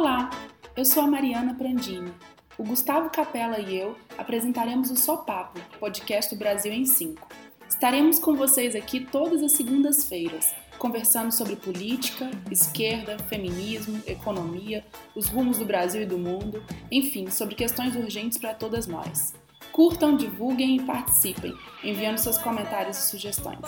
[0.00, 0.30] Olá,
[0.74, 2.10] eu sou a Mariana Prandini.
[2.56, 7.28] O Gustavo Capella e eu apresentaremos o Sopapo, podcast do Brasil em 5.
[7.68, 15.58] Estaremos com vocês aqui todas as segundas-feiras, conversando sobre política, esquerda, feminismo, economia, os rumos
[15.58, 19.34] do Brasil e do mundo, enfim, sobre questões urgentes para todas nós.
[19.70, 21.52] Curtam, divulguem e participem,
[21.84, 23.60] enviando seus comentários e sugestões.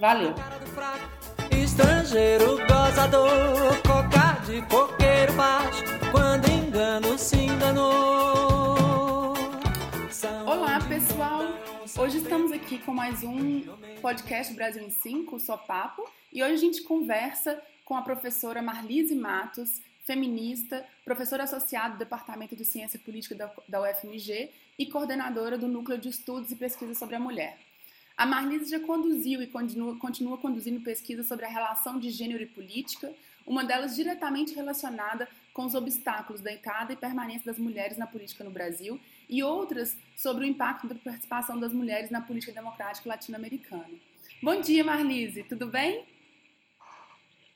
[0.00, 0.34] Valeu!
[4.46, 9.32] De coqueiro baixo, quando engano se enganou.
[10.46, 11.40] Olá pessoal,
[11.98, 13.62] hoje estamos aqui com mais um
[14.02, 19.14] podcast Brasil em 5, Só Papo, e hoje a gente conversa com a professora Marlise
[19.14, 25.96] Matos, feminista, professora associada do Departamento de Ciência Política da, UFMG e coordenadora do Núcleo
[25.96, 27.58] de Estudos e Pesquisa sobre a Mulher.
[28.14, 32.46] A Marlise já conduziu e continua, continua conduzindo pesquisas sobre a relação de gênero e
[32.46, 33.10] política,
[33.46, 38.42] uma delas diretamente relacionada com os obstáculos da entrada e permanência das mulheres na política
[38.42, 43.94] no Brasil, e outras sobre o impacto da participação das mulheres na política democrática latino-americana.
[44.42, 46.04] Bom dia, Marlise, tudo bem?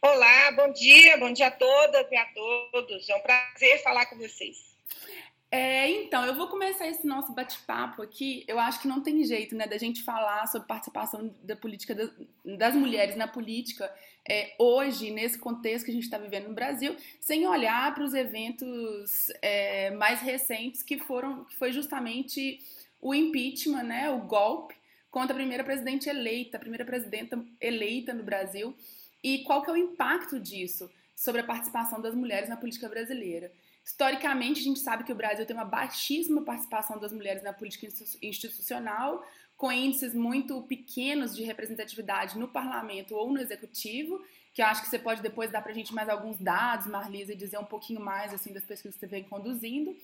[0.01, 3.09] Olá, bom dia, bom dia a todas e a todos.
[3.09, 4.69] É um prazer falar com vocês.
[5.51, 8.45] É, então, eu vou começar esse nosso bate-papo aqui.
[8.47, 12.11] Eu acho que não tem jeito, né, da gente falar sobre participação da política das,
[12.45, 13.93] das mulheres na política
[14.29, 18.13] é, hoje, nesse contexto que a gente está vivendo no Brasil, sem olhar para os
[18.13, 22.61] eventos é, mais recentes que foram, que foi justamente
[23.01, 24.75] o impeachment, né, o golpe
[25.11, 28.75] contra a primeira presidente eleita, a primeira presidenta eleita no Brasil
[29.23, 33.51] e qual que é o impacto disso sobre a participação das mulheres na política brasileira.
[33.85, 37.89] Historicamente, a gente sabe que o Brasil tem uma baixíssima participação das mulheres na política
[38.23, 39.27] institucional,
[39.59, 44.89] com índices muito pequenos de representatividade no parlamento ou no executivo, que eu acho que
[44.89, 48.01] você pode depois dar para a gente mais alguns dados, Marlisa, e dizer um pouquinho
[48.01, 49.95] mais assim das pesquisas que você vem conduzindo.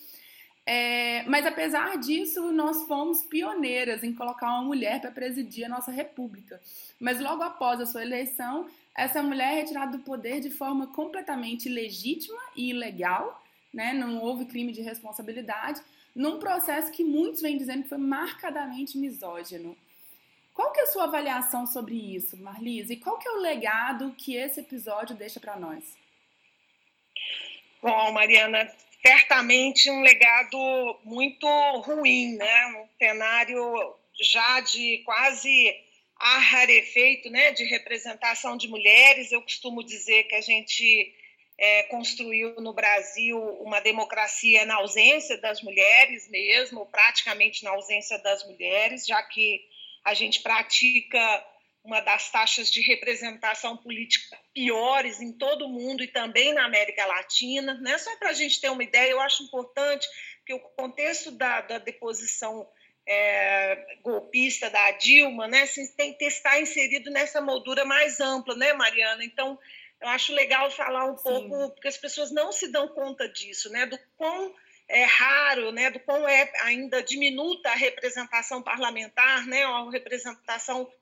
[0.67, 5.93] É, mas apesar disso, nós fomos pioneiras em colocar uma mulher para presidir a nossa
[5.93, 6.61] república.
[6.99, 11.69] Mas logo após a sua eleição, essa mulher é retirada do poder de forma completamente
[11.69, 13.93] legítima e ilegal, né?
[13.93, 15.81] não houve crime de responsabilidade,
[16.15, 19.77] num processo que muitos vêm dizendo que foi marcadamente misógino.
[20.53, 22.93] Qual que é a sua avaliação sobre isso, Marlise?
[22.93, 25.83] E qual que é o legado que esse episódio deixa para nós?
[27.83, 28.73] Bom, Mariana,
[29.05, 31.47] certamente um legado muito
[31.81, 32.67] ruim, né?
[32.67, 35.75] Um cenário já de quase
[36.17, 39.33] a rarefeito né, de representação de mulheres.
[39.33, 41.13] Eu costumo dizer que a gente
[41.59, 48.45] é, construiu no Brasil uma democracia na ausência das mulheres mesmo, praticamente na ausência das
[48.47, 49.61] mulheres, já que
[50.05, 51.47] a gente pratica
[51.85, 57.05] uma das taxas de representação política piores em todo o mundo e também na América
[57.05, 57.75] Latina.
[57.75, 57.99] Né?
[57.99, 60.09] Só para a gente ter uma ideia, eu acho importante
[60.47, 62.67] que o contexto da, da deposição
[63.07, 65.67] é, golpista da Dilma, né,
[65.97, 69.23] tem que estar inserido nessa moldura mais ampla, né, Mariana?
[69.25, 69.59] Então,
[70.05, 71.23] eu acho legal falar um Sim.
[71.23, 74.55] pouco, porque as pessoas não se dão conta disso, né, do quão
[74.87, 80.93] é raro, né, do quão é ainda diminuta a representação parlamentar, né, a representação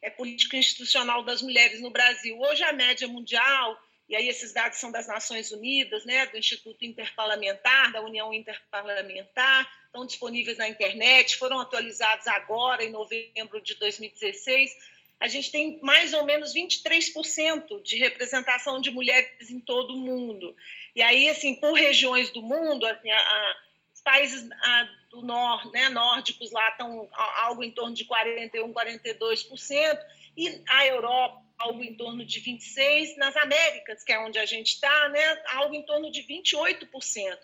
[0.00, 2.38] é, política institucional das mulheres no Brasil.
[2.38, 3.76] Hoje a média mundial
[4.08, 9.68] e aí esses dados são das Nações Unidas, né, do Instituto Interparlamentar, da União Interparlamentar,
[9.86, 14.93] estão disponíveis na internet, foram atualizados agora, em novembro de 2016.
[15.24, 20.54] A gente tem mais ou menos 23% de representação de mulheres em todo o mundo.
[20.94, 23.56] E aí, assim, por regiões do mundo, assim, a, a,
[23.94, 29.98] os países a, do norte, né, nórdicos lá estão algo em torno de 41%, 42%,
[30.36, 34.74] e a Europa algo em torno de 26%, nas Américas, que é onde a gente
[34.74, 37.38] está, né, algo em torno de 28%.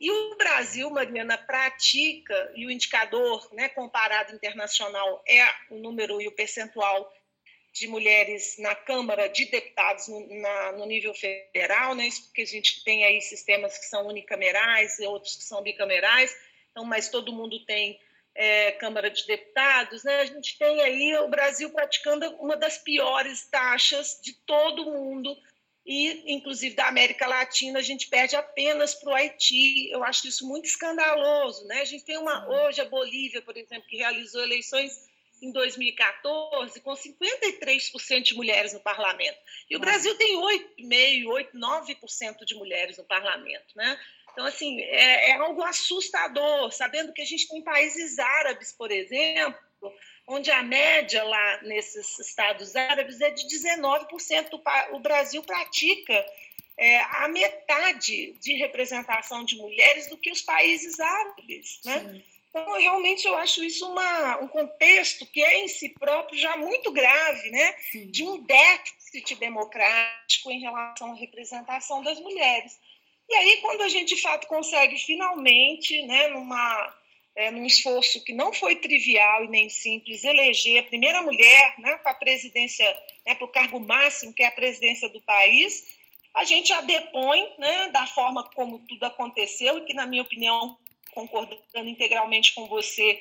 [0.00, 6.28] E o Brasil, Mariana, pratica, e o indicador né, comparado internacional é o número e
[6.28, 7.10] o percentual
[7.74, 12.84] de mulheres na Câmara de Deputados no, na, no nível federal, né, porque a gente
[12.84, 16.32] tem aí sistemas que são unicamerais e outros que são bicamerais,
[16.70, 17.98] então, mas todo mundo tem
[18.32, 23.48] é, Câmara de Deputados, né, a gente tem aí o Brasil praticando uma das piores
[23.50, 25.36] taxas de todo mundo
[25.84, 29.90] e, inclusive, da América Latina, a gente perde apenas para o Haiti.
[29.90, 31.66] Eu acho isso muito escandaloso.
[31.66, 31.82] Né?
[31.82, 35.12] A gente tem uma, hoje a Bolívia, por exemplo, que realizou eleições
[35.44, 39.38] em 2014 com 53% de mulheres no parlamento.
[39.68, 43.66] E o Brasil tem 8,5%, 8, 9% de mulheres no parlamento.
[43.76, 43.98] Né?
[44.32, 49.58] Então, assim, é, é algo assustador, sabendo que a gente tem países árabes, por exemplo,
[50.26, 54.60] onde a média lá nesses estados árabes é de 19%.
[54.92, 56.26] O Brasil pratica
[56.76, 62.00] é, a metade de representação de mulheres do que os países árabes, né?
[62.00, 62.33] Sim.
[62.54, 66.92] Então, realmente, eu acho isso uma, um contexto que é em si próprio já muito
[66.92, 67.74] grave, né?
[67.90, 68.06] Sim.
[68.12, 72.78] De um déficit democrático em relação à representação das mulheres.
[73.28, 76.94] E aí, quando a gente, de fato, consegue finalmente, né, numa,
[77.34, 81.96] é, num esforço que não foi trivial e nem simples, eleger a primeira mulher né,
[81.96, 82.86] para a presidência,
[83.26, 85.92] né, para o cargo máximo, que é a presidência do país,
[86.32, 90.78] a gente a depõe né, da forma como tudo aconteceu, e que, na minha opinião,
[91.14, 93.20] concordando integralmente com você,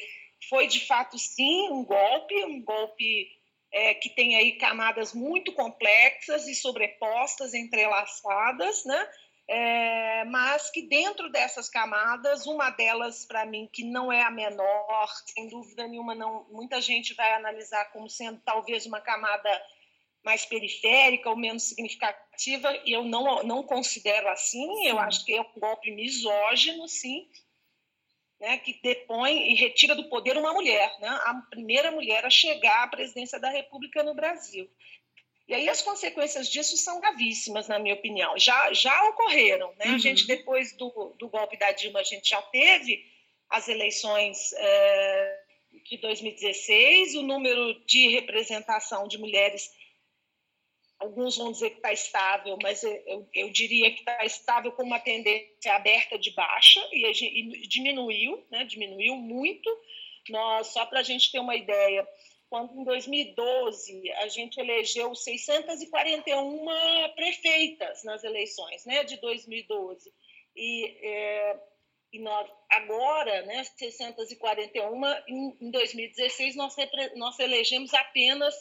[0.49, 3.29] foi de fato sim um golpe, um golpe
[3.71, 9.09] é, que tem aí camadas muito complexas e sobrepostas, entrelaçadas, né?
[9.45, 15.09] É, mas que dentro dessas camadas, uma delas para mim que não é a menor,
[15.33, 19.49] sem dúvida nenhuma, não, muita gente vai analisar como sendo talvez uma camada
[20.23, 25.41] mais periférica ou menos significativa, e eu não, não considero assim, eu acho que é
[25.41, 27.27] um golpe misógino, sim,
[28.43, 32.83] né, que depõe e retira do poder uma mulher, né, a primeira mulher a chegar
[32.83, 34.69] à presidência da República no Brasil.
[35.47, 38.37] E aí as consequências disso são gravíssimas, na minha opinião.
[38.37, 39.73] Já, já ocorreram.
[39.77, 39.85] Né?
[39.87, 39.95] Uhum.
[39.95, 43.05] A gente, depois do, do golpe da Dilma, a gente já teve
[43.49, 45.39] as eleições é,
[45.89, 49.71] de 2016, o número de representação de mulheres
[51.03, 54.99] alguns vão dizer que está estável, mas eu, eu diria que está estável com uma
[54.99, 59.69] tendência aberta de baixa e, e diminuiu, né, diminuiu muito.
[60.29, 62.07] Nós, só para a gente ter uma ideia,
[62.49, 66.65] quando em 2012 a gente elegeu 641
[67.15, 70.09] prefeitas nas eleições né, de 2012,
[70.55, 71.59] e, é,
[72.13, 76.75] e nós, agora, né, 641, em, em 2016 nós,
[77.15, 78.55] nós elegemos apenas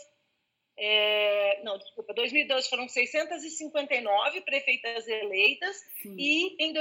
[0.84, 6.16] é, não, desculpa, 2012 foram 659 prefeitas eleitas Sim.
[6.18, 6.74] e em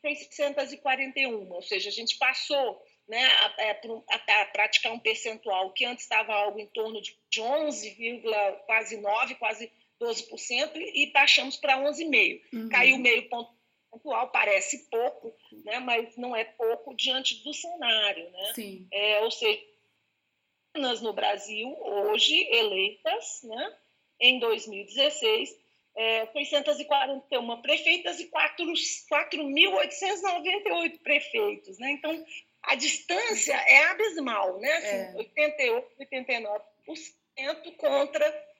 [0.00, 3.80] 641, ou seja, a gente passou né, a, é,
[4.10, 8.22] a, a, praticar um percentual que antes estava algo em torno de 11,
[8.64, 12.40] quase 9, quase 12%, e baixamos para 11,5%.
[12.52, 12.68] Uhum.
[12.68, 13.50] Caiu meio ponto
[13.90, 15.34] percentual, parece pouco,
[15.64, 18.30] né, mas não é pouco diante do cenário.
[18.30, 18.52] Né?
[18.54, 18.86] Sim.
[18.92, 19.71] É, ou seja,
[20.74, 23.76] no Brasil, hoje eleitas, né,
[24.20, 25.62] em 2016,
[25.94, 31.78] é, 641 prefeitas e 4.898 prefeitos.
[31.78, 31.90] Né?
[31.92, 32.24] Então,
[32.62, 34.72] a distância é abismal, né?
[34.72, 35.14] Assim, é.
[35.16, 38.52] 88, 89% contra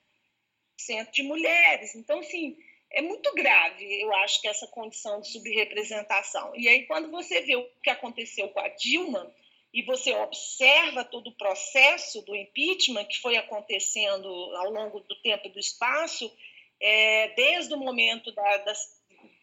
[0.76, 1.94] cento de mulheres.
[1.94, 2.56] Então, assim,
[2.90, 6.52] é muito grave, eu acho, que essa condição de subrepresentação.
[6.56, 9.32] E aí, quando você vê o que aconteceu com a Dilma,
[9.72, 15.48] e você observa todo o processo do impeachment que foi acontecendo ao longo do tempo
[15.48, 16.30] e do espaço,
[16.78, 18.64] é, desde o momento da,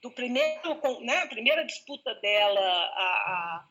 [0.03, 3.65] do primeiro, né, a primeira disputa dela, a,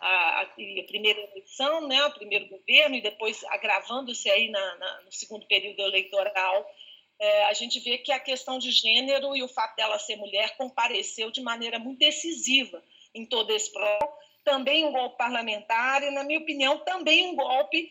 [0.00, 0.46] a, a,
[0.86, 5.82] primeira eleição, né, o primeiro governo, e depois agravando-se aí na, na, no segundo período
[5.82, 6.66] eleitoral,
[7.18, 10.56] é, a gente vê que a questão de gênero e o fato dela ser mulher
[10.56, 12.82] compareceu de maneira muito decisiva
[13.14, 17.90] em todo esse processo também um golpe parlamentar e, na minha opinião, também um golpe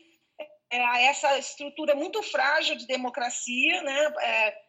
[0.70, 4.62] é, a essa estrutura muito frágil de democracia, né, é,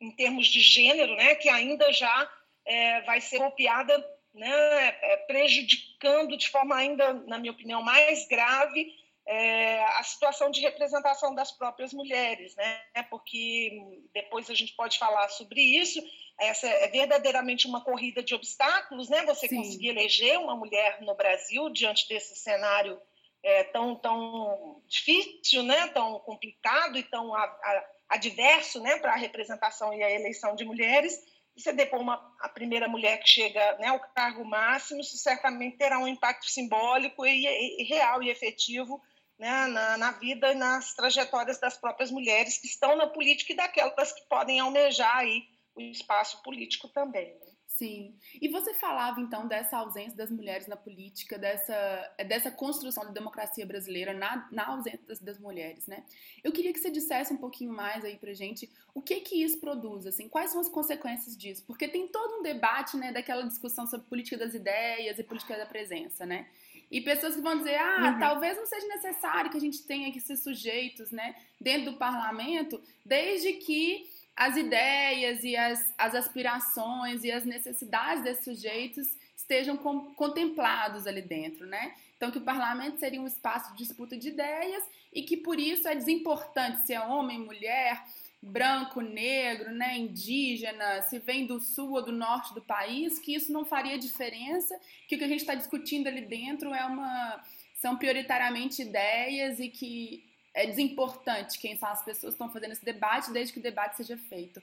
[0.00, 2.30] em termos de gênero, né, que ainda já
[2.64, 3.98] é, vai ser golpeada,
[4.32, 8.92] né, é, prejudicando de forma ainda, na minha opinião, mais grave
[9.26, 13.72] é, a situação de representação das próprias mulheres, né, porque
[14.12, 16.02] depois a gente pode falar sobre isso,
[16.38, 19.24] essa é verdadeiramente uma corrida de obstáculos, né?
[19.26, 19.56] Você Sim.
[19.56, 23.00] conseguir eleger uma mulher no Brasil diante desse cenário
[23.42, 25.88] é, tão tão difícil, né?
[25.88, 28.98] Tão complicado e tão a, a, adverso, né?
[28.98, 31.14] Para a representação e a eleição de mulheres.
[31.56, 35.76] E você depor uma a primeira mulher que chega né, ao cargo máximo, isso certamente
[35.76, 39.00] terá um impacto simbólico e, e, e real e efetivo
[39.38, 43.56] né, na, na, vida e nas trajetórias das próprias mulheres que estão na política e
[43.56, 47.34] daquelas que podem almejar aí o espaço político também.
[47.34, 47.54] Né?
[47.76, 48.14] Sim.
[48.40, 53.66] E você falava então dessa ausência das mulheres na política, dessa, dessa construção da democracia
[53.66, 56.04] brasileira na, na ausência das, das, mulheres, né?
[56.44, 59.58] Eu queria que você dissesse um pouquinho mais aí pra gente o que que isso
[59.58, 61.64] produz, assim, quais são as consequências disso?
[61.66, 65.66] Porque tem todo um debate, né, daquela discussão sobre política das ideias e política da
[65.66, 66.46] presença, né?
[66.88, 68.18] E pessoas que vão dizer, ah, uhum.
[68.20, 72.80] talvez não seja necessário que a gente tenha que ser sujeitos, né, dentro do parlamento,
[73.04, 80.14] desde que as ideias e as, as aspirações e as necessidades desses sujeitos estejam com,
[80.14, 81.94] contemplados ali dentro, né?
[82.16, 85.86] Então, que o parlamento seria um espaço de disputa de ideias e que, por isso,
[85.86, 88.02] é desimportante se é homem, mulher,
[88.42, 93.52] branco, negro, né, indígena, se vem do sul ou do norte do país, que isso
[93.52, 97.42] não faria diferença, que o que a gente está discutindo ali dentro é uma
[97.74, 102.84] são prioritariamente ideias e que é desimportante quem são as pessoas que estão fazendo esse
[102.84, 104.62] debate, desde que o debate seja feito.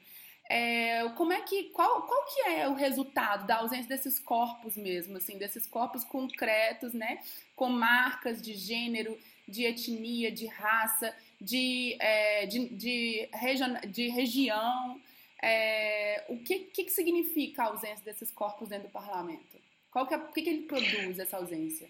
[0.50, 5.17] É, como é que qual, qual que é o resultado da ausência desses corpos mesmo,
[5.17, 7.21] assim, desses corpos concretos, né,
[7.55, 9.17] com marcas de gênero,
[9.48, 15.00] de etnia, de raça, de, é, de, de, region, de região.
[15.41, 19.57] É, o que, que, significa a ausência desses corpos dentro do parlamento?
[19.89, 21.89] Qual que é, o que, que ele produz, essa ausência?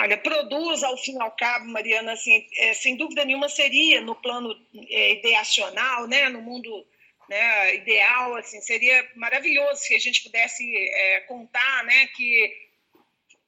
[0.00, 4.14] Olha, produz, ao fim e ao cabo, Mariana, assim, é, sem dúvida nenhuma seria no
[4.14, 4.54] plano
[4.88, 6.86] é, ideacional, né, no mundo
[7.28, 12.54] né, ideal, assim, seria maravilhoso se a gente pudesse é, contar né, que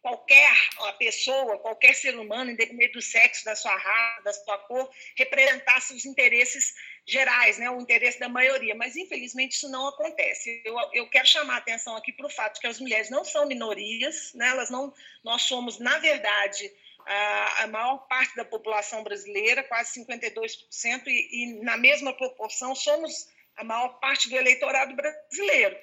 [0.04, 0.54] qualquer
[0.98, 6.04] pessoa, qualquer ser humano, independente do sexo, da sua raça, da sua cor, representasse os
[6.04, 6.74] interesses
[7.06, 8.74] gerais, né, o interesse da maioria.
[8.74, 10.60] Mas, infelizmente, isso não acontece.
[10.62, 13.24] Eu, eu quero chamar a atenção aqui para o fato de que as mulheres não
[13.24, 14.92] são minorias, né, elas não,
[15.24, 16.70] nós somos, na verdade,
[17.06, 23.64] a, maior parte da população brasileira, quase 52%, e, e, na mesma proporção, somos a
[23.64, 25.78] maior parte do eleitorado brasileiro.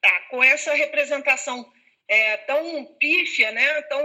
[0.00, 1.73] Tá, com essa representação
[2.08, 4.00] é, tão pífia, né, tão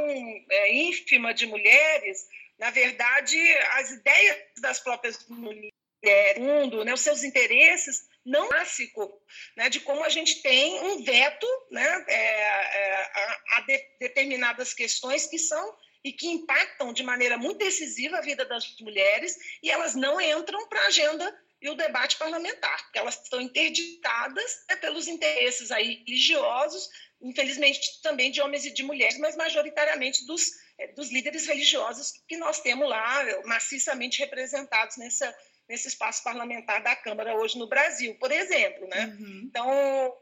[0.49, 2.27] é, ínfima de mulheres,
[2.57, 3.37] na verdade,
[3.73, 5.71] as ideias das próprias mulheres,
[6.37, 9.21] mundo, né, os seus interesses, não clássico,
[9.55, 14.73] né, de como a gente tem um veto né, é, é, a, a de, determinadas
[14.73, 19.69] questões que são e que impactam de maneira muito decisiva a vida das mulheres e
[19.69, 24.77] elas não entram para a agenda e o debate parlamentar, porque elas estão interditadas né,
[24.77, 26.89] pelos interesses aí religiosos,
[27.21, 32.37] infelizmente também de homens e de mulheres, mas majoritariamente dos, eh, dos líderes religiosos que
[32.37, 35.35] nós temos lá maciçamente representados nessa,
[35.67, 38.87] nesse espaço parlamentar da Câmara hoje no Brasil, por exemplo.
[38.87, 39.05] Né?
[39.19, 39.41] Uhum.
[39.45, 40.17] Então,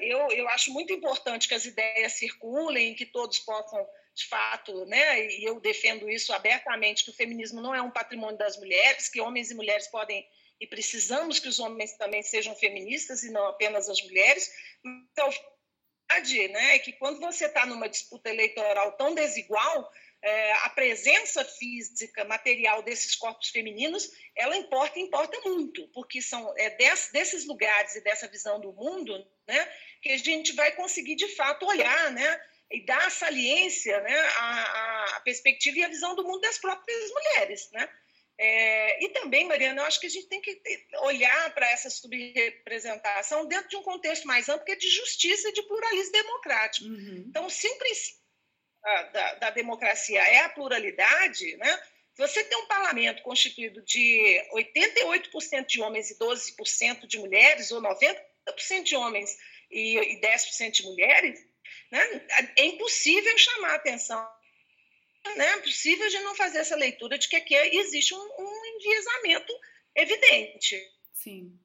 [0.00, 5.26] eu, eu acho muito importante que as ideias circulem, que todos possam de fato, né,
[5.26, 9.20] e eu defendo isso abertamente, que o feminismo não é um patrimônio das mulheres, que
[9.20, 10.24] homens e mulheres podem
[10.60, 14.48] e precisamos que os homens também sejam feministas e não apenas as mulheres.
[14.84, 15.28] Então,
[16.10, 19.90] verdade né, é que quando você está numa disputa eleitoral tão desigual,
[20.22, 26.70] é, a presença física, material desses corpos femininos, ela importa, importa muito, porque são é
[26.70, 29.14] desse, desses lugares e dessa visão do mundo,
[29.46, 35.16] né, que a gente vai conseguir de fato olhar, né, e dar saliência, né, a,
[35.16, 37.88] a perspectiva e a visão do mundo das próprias mulheres, né.
[38.38, 40.60] É, e também, Mariana, eu acho que a gente tem que
[41.02, 45.52] olhar para essa subrepresentação dentro de um contexto mais amplo, que é de justiça e
[45.52, 46.86] de pluralismo democrático.
[46.86, 47.24] Uhum.
[47.28, 48.24] Então, se o princípio
[49.12, 51.82] da, da, democracia é a pluralidade, né?
[52.16, 58.82] você tem um parlamento constituído de 88% de homens e 12% de mulheres, ou 90%
[58.82, 59.36] de homens
[59.70, 61.40] e, e 10% de mulheres,
[61.90, 62.26] né?
[62.56, 64.28] é impossível chamar a atenção
[65.36, 69.52] né, é possível gente não fazer essa leitura de que aqui existe um, um enviesamento
[69.94, 70.80] evidente.
[71.12, 71.58] Sim.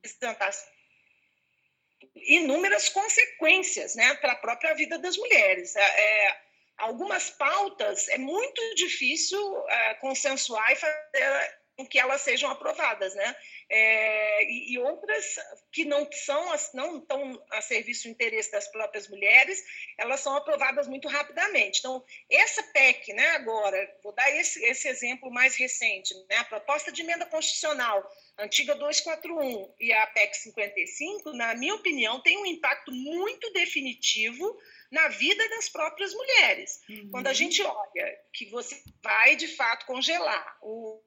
[2.16, 5.75] Inúmeras consequências né, para a própria vida das mulheres.
[5.75, 6.42] É, é,
[6.78, 13.36] algumas pautas é muito difícil é, consensuar e fazer com que elas sejam aprovadas, né?
[13.72, 15.36] É, e, e, outras
[15.72, 19.64] que não são não estão a serviço do interesse das próprias mulheres,
[19.96, 21.78] elas são aprovadas muito rapidamente.
[21.78, 26.92] Então, essa PEC, né, agora, vou dar esse, esse exemplo mais recente, né, a proposta
[26.92, 28.04] de emenda constitucional,
[28.40, 34.58] antiga 241 e a PEC 55, na minha opinião, tem um impacto muito definitivo
[34.92, 36.82] na vida das próprias mulheres.
[36.90, 37.10] Uhum.
[37.12, 41.00] Quando a gente olha que você vai, de fato, congelar o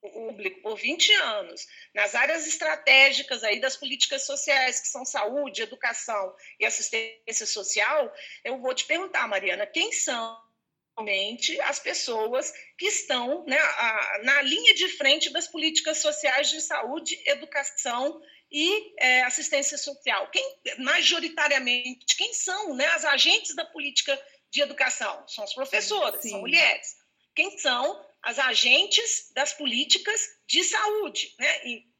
[0.00, 6.34] público por 20 anos, nas áreas estratégicas aí das políticas sociais, que são saúde, educação
[6.58, 8.12] e assistência social,
[8.44, 10.38] eu vou te perguntar, Mariana, quem são
[10.96, 13.58] realmente as pessoas que estão né,
[14.22, 20.30] na linha de frente das políticas sociais de saúde, educação e é, assistência social?
[20.30, 25.26] Quem, majoritariamente, quem são né, as agentes da política de educação?
[25.28, 26.30] São as professoras, Sim.
[26.30, 26.96] são mulheres.
[27.34, 31.66] Quem são as agentes das políticas de saúde, né?
[31.66, 31.90] E,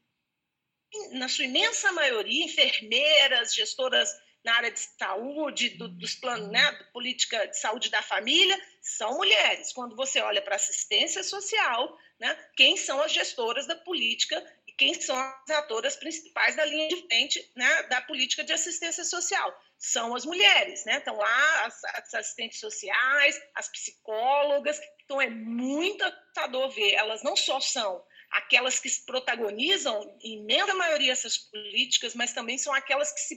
[1.13, 4.09] na sua imensa maioria, enfermeiras, gestoras
[4.43, 9.71] na área de saúde, do, dos planos, né, política de saúde da família, são mulheres.
[9.71, 14.93] Quando você olha para assistência social, né, quem são as gestoras da política e quem
[14.93, 19.55] são as atoras principais da linha de frente né, da política de assistência social?
[19.83, 20.99] São as mulheres, né?
[20.99, 27.35] Estão lá as, as assistentes sociais, as psicólogas, então é muito assustador ver, elas não
[27.35, 33.19] só são aquelas que protagonizam, em imensa maioria, essas políticas, mas também são aquelas que,
[33.19, 33.35] se,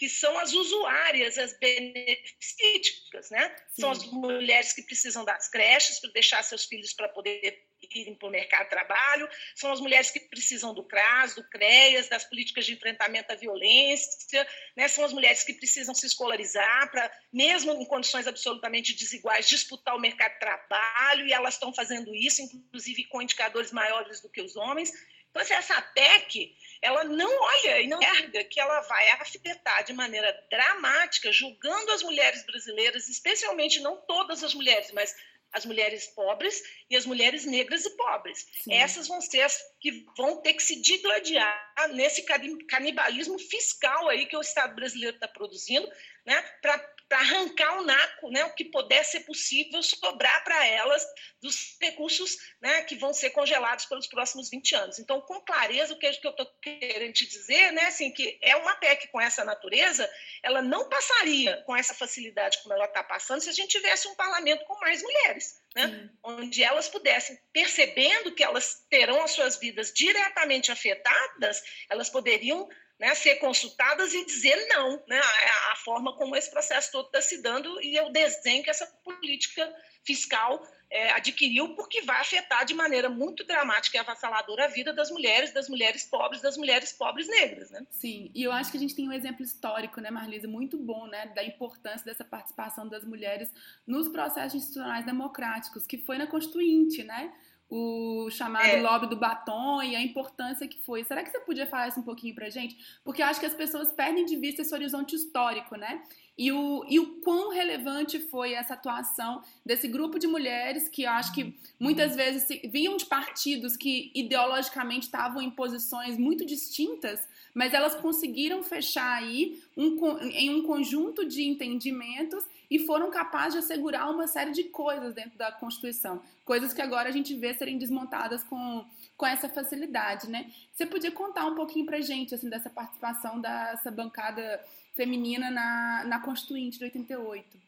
[0.00, 3.54] que são as usuárias, as beneficíticas, né?
[3.78, 8.28] São as mulheres que precisam das creches para deixar seus filhos para poder irem para
[8.28, 12.64] o mercado de trabalho, são as mulheres que precisam do CRAS, do CREAS, das políticas
[12.64, 14.88] de enfrentamento à violência, né?
[14.88, 20.00] são as mulheres que precisam se escolarizar para, mesmo em condições absolutamente desiguais, disputar o
[20.00, 24.56] mercado de trabalho, e elas estão fazendo isso, inclusive com indicadores maiores do que os
[24.56, 24.92] homens.
[25.30, 29.92] Então, assim, essa PEC, ela não olha e não erga que ela vai afetar de
[29.92, 35.14] maneira dramática, julgando as mulheres brasileiras, especialmente não todas as mulheres, mas
[35.52, 38.46] as mulheres pobres e as mulheres negras e pobres.
[38.62, 38.72] Sim.
[38.72, 42.22] Essas vão ser as que vão ter que se digladiar nesse
[42.68, 45.90] canibalismo fiscal aí que o Estado brasileiro está produzindo,
[46.24, 46.78] né, para
[47.10, 51.04] para arrancar o naco, né, o que puder ser possível sobrar para elas
[51.42, 54.98] dos recursos né, que vão ser congelados pelos próximos 20 anos.
[55.00, 58.76] Então, com clareza, o que, eu estou querendo te dizer, né, assim, que é uma
[58.76, 60.08] PEC com essa natureza,
[60.40, 64.14] ela não passaria com essa facilidade como ela está passando se a gente tivesse um
[64.14, 65.58] parlamento com mais mulheres.
[65.72, 66.10] Né?
[66.24, 72.68] onde elas pudessem, percebendo que elas terão as suas vidas diretamente afetadas, elas poderiam
[73.00, 77.22] né, ser consultadas e dizer não, né, a, a forma como esse processo todo está
[77.22, 82.74] se dando e o desenho que essa política fiscal é, adquiriu, porque vai afetar de
[82.74, 87.28] maneira muito dramática e avassaladora a vida das mulheres, das mulheres pobres, das mulheres pobres
[87.28, 87.86] negras, né?
[87.90, 91.06] Sim, e eu acho que a gente tem um exemplo histórico, né, Marlisa, muito bom,
[91.06, 93.50] né, da importância dessa participação das mulheres
[93.86, 97.32] nos processos institucionais democráticos, que foi na Constituinte, né?
[97.70, 98.82] O chamado é.
[98.82, 101.04] lobby do batom e a importância que foi.
[101.04, 102.76] Será que você podia falar isso um pouquinho pra gente?
[103.04, 106.02] Porque eu acho que as pessoas perdem de vista esse horizonte histórico, né?
[106.36, 111.10] E o, e o quão relevante foi essa atuação desse grupo de mulheres que eu
[111.10, 117.20] acho que muitas vezes vinham de partidos que ideologicamente estavam em posições muito distintas,
[117.52, 119.98] mas elas conseguiram fechar aí um,
[120.30, 125.36] em um conjunto de entendimentos e foram capazes de assegurar uma série de coisas dentro
[125.36, 130.50] da Constituição, coisas que agora a gente vê serem desmontadas com, com essa facilidade, né?
[130.72, 136.20] Você podia contar um pouquinho pra gente, assim, dessa participação dessa bancada feminina na, na
[136.20, 137.60] Constituinte de 88?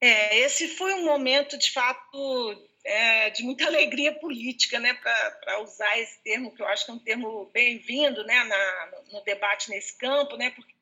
[0.00, 5.98] É, esse foi um momento, de fato, é, de muita alegria política, né, para usar
[5.98, 9.96] esse termo, que eu acho que é um termo bem-vindo né, na, no debate nesse
[9.96, 10.73] campo, né, porque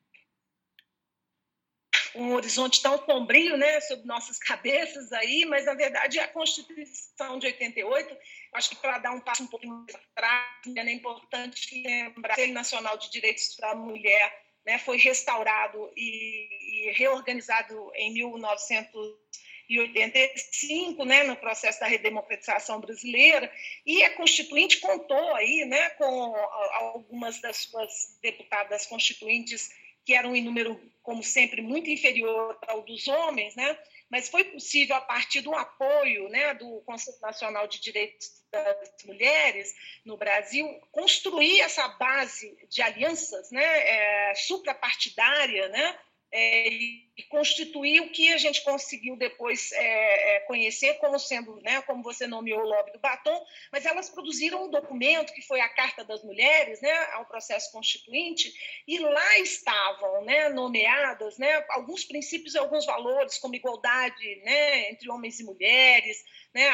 [2.15, 7.47] um horizonte tão sombrio né, sobre nossas cabeças aí, mas na verdade a Constituição de
[7.47, 8.15] 88,
[8.53, 10.45] acho que para dar um passo um pouco mais atrás,
[10.75, 16.87] é importante lembrar que o Nacional de Direitos para a Mulher né, foi restaurado e,
[16.87, 23.51] e, reorganizado em 1985, né, no processo da redemocratização brasileira,
[23.85, 26.35] e a Constituinte contou aí, né, com
[26.73, 29.69] algumas das suas deputadas constituintes
[30.05, 33.77] que eram em número, como sempre, muito inferior ao dos homens, né?
[34.13, 39.73] mas foi possível, a partir do apoio né, do Conselho Nacional de Direitos das Mulheres
[40.05, 45.97] no Brasil, construir essa base de alianças né, é, suprapartidária, né,
[46.35, 51.79] é, e constituir o que a gente conseguiu depois é, é, conhecer como sendo, né,
[51.83, 55.69] como você nomeou o lobby do batom, mas elas produziram um documento que foi a
[55.69, 58.51] Carta das Mulheres, né, ao processo constituinte,
[58.87, 65.11] e lá estavam né, nomeadas né, alguns princípios e alguns valores, como igualdade né, entre
[65.11, 66.67] homens e mulheres, né,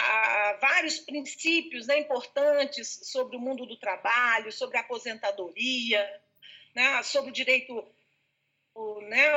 [0.61, 6.09] vários princípios né, importantes sobre o mundo do trabalho, sobre a aposentadoria,
[6.73, 7.85] né, sobre o direito
[9.01, 9.27] né,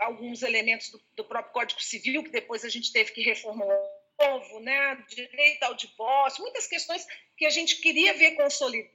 [0.00, 3.78] alguns elementos do, do, próprio Código Civil, que depois a gente teve que reformular
[4.18, 8.94] novo, né, direito ao divórcio, muitas questões que a gente queria ver consolidar,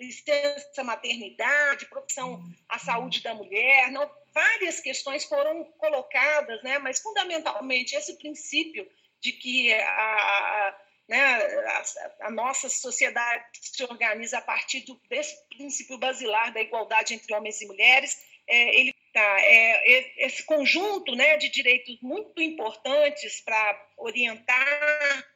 [0.00, 7.94] licença maternidade, proteção à saúde da mulher, não, várias questões foram colocadas, né, mas fundamentalmente
[7.94, 8.88] esse princípio
[9.20, 15.98] de que a, né, a, a, nossa sociedade se organiza a partir do, desse princípio
[15.98, 18.22] basilar da igualdade entre homens e mulheres.
[18.46, 25.26] É, ele tá, é, esse conjunto né, de direitos muito importantes para orientar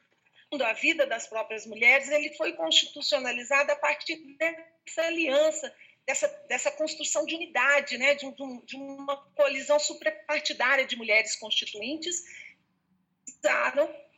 [0.60, 5.74] a vida das próprias mulheres, ele foi constitucionalizado a partir dessa aliança,
[6.06, 12.22] dessa, dessa construção de unidade, né, de, um, de uma colisão suprapartidária de mulheres constituintes,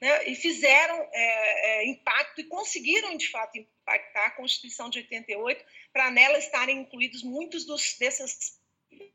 [0.01, 5.65] né, e fizeram é, é, impacto e conseguiram, de fato, impactar a Constituição de 88
[5.93, 8.59] para nela estarem incluídos muitos dos, dessas,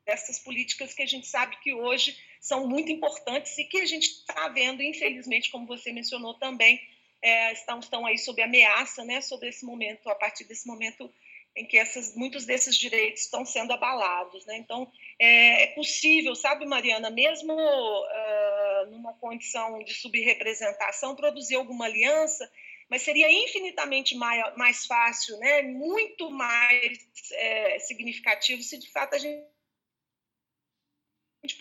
[0.06, 4.08] dessas políticas que a gente sabe que hoje são muito importantes e que a gente
[4.08, 6.82] está vendo, infelizmente, como você mencionou também,
[7.22, 11.14] é, estão, estão aí sob ameaça, né, sobre esse momento, a partir desse momento
[11.56, 14.46] em que essas, muitos desses direitos estão sendo abalados.
[14.46, 14.58] Né?
[14.58, 22.50] Então, é, é possível, sabe, Mariana, mesmo uh, numa condição de subrepresentação, produzir alguma aliança,
[22.90, 25.62] mas seria infinitamente mais, mais fácil, né?
[25.62, 26.98] muito mais
[27.34, 29.46] é, significativo se de fato a gente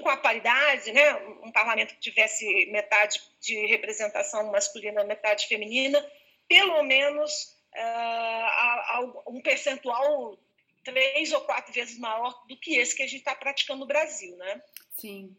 [0.01, 6.05] com a paridade, né, um parlamento que tivesse metade de representação masculina, metade feminina,
[6.48, 10.38] pelo menos uh, um percentual
[10.84, 14.36] três ou quatro vezes maior do que esse que a gente está praticando no Brasil,
[14.36, 14.62] né?
[14.92, 15.36] Sim.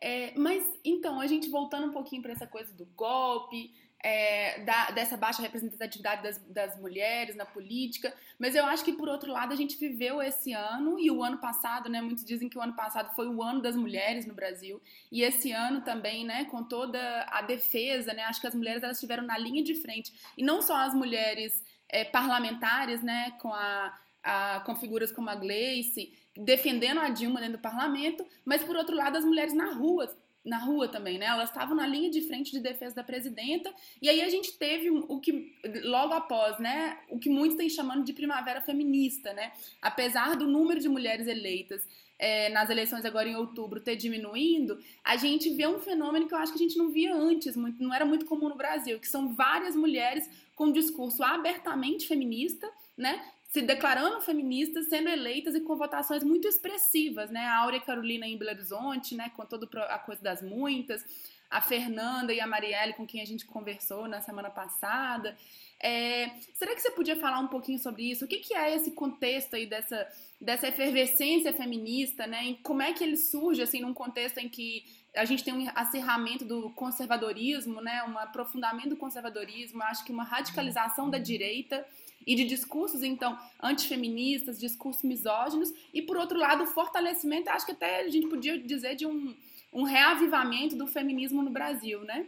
[0.00, 4.90] É, mas então, a gente voltando um pouquinho para essa coisa do golpe, é, da,
[4.90, 9.52] dessa baixa representatividade das, das, mulheres na política, mas eu acho que, por outro lado,
[9.52, 12.02] a gente viveu esse ano e o ano passado, né?
[12.02, 15.52] Muitos dizem que o ano passado foi o ano das mulheres no Brasil, e esse
[15.52, 18.24] ano também, né, com toda a defesa, né?
[18.24, 21.62] Acho que as mulheres elas estiveram na linha de frente, e não só as mulheres
[21.92, 27.58] é, parlamentares, né, com, a, a, com figuras como a Gleice, defendendo a Dilma dentro
[27.58, 30.08] do parlamento, mas, por outro lado, as mulheres na rua
[30.44, 31.26] na rua também, né?
[31.26, 33.72] Elas estavam na linha de frente de defesa da presidenta.
[34.00, 36.98] E aí a gente teve o que, logo após, né?
[37.08, 39.52] O que muitos têm chamando de primavera feminista, né?
[39.80, 41.86] Apesar do número de mulheres eleitas
[42.18, 46.38] é, nas eleições agora em outubro ter diminuindo, a gente vê um fenômeno que eu
[46.38, 49.08] acho que a gente não via antes, muito, não era muito comum no Brasil, que
[49.08, 53.22] são várias mulheres com um discurso abertamente feminista, né?
[53.52, 57.40] se declarando feministas, sendo eleitas e com votações muito expressivas, né?
[57.40, 59.30] A Áurea Carolina em Belo Horizonte, né?
[59.36, 61.04] Com toda a coisa das muitas,
[61.52, 65.36] a Fernanda e a Marielle, com quem a gente conversou na semana passada.
[65.78, 68.24] É, será que você podia falar um pouquinho sobre isso?
[68.24, 70.08] O que, que é esse contexto aí dessa,
[70.40, 72.46] dessa efervescência feminista, né?
[72.46, 74.82] E como é que ele surge, assim, num contexto em que
[75.14, 78.02] a gente tem um acirramento do conservadorismo, né?
[78.04, 81.86] Um aprofundamento do conservadorismo, acho que uma radicalização da direita
[82.26, 87.72] e de discursos, então, antifeministas, discursos misóginos, e, por outro lado, o fortalecimento, acho que
[87.72, 89.34] até a gente podia dizer, de um,
[89.72, 92.26] um reavivamento do feminismo no Brasil, né?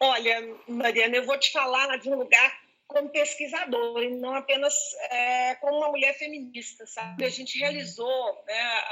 [0.00, 4.74] Olha, Mariana, eu vou te falar de um lugar como pesquisadora e não apenas
[5.10, 7.22] é, como uma mulher feminista, sabe?
[7.24, 8.82] A gente realizou, né,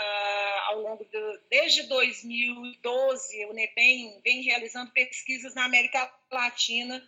[0.66, 7.02] ao longo de, desde 2012, o NEPEM vem realizando pesquisas na América Latina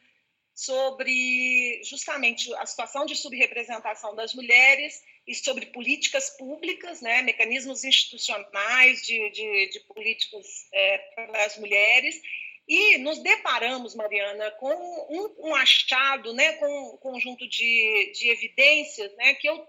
[0.54, 9.02] sobre justamente a situação de subrepresentação das mulheres e sobre políticas públicas, né, mecanismos institucionais
[9.02, 12.18] de, de, de políticas é, para as mulheres.
[12.66, 19.14] E nos deparamos, Mariana, com um, um achado, né, com um conjunto de, de evidências
[19.16, 19.68] né, que eu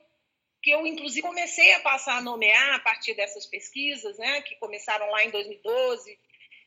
[0.62, 5.10] que eu inclusive comecei a passar a nomear a partir dessas pesquisas, né, que começaram
[5.10, 6.19] lá em 2012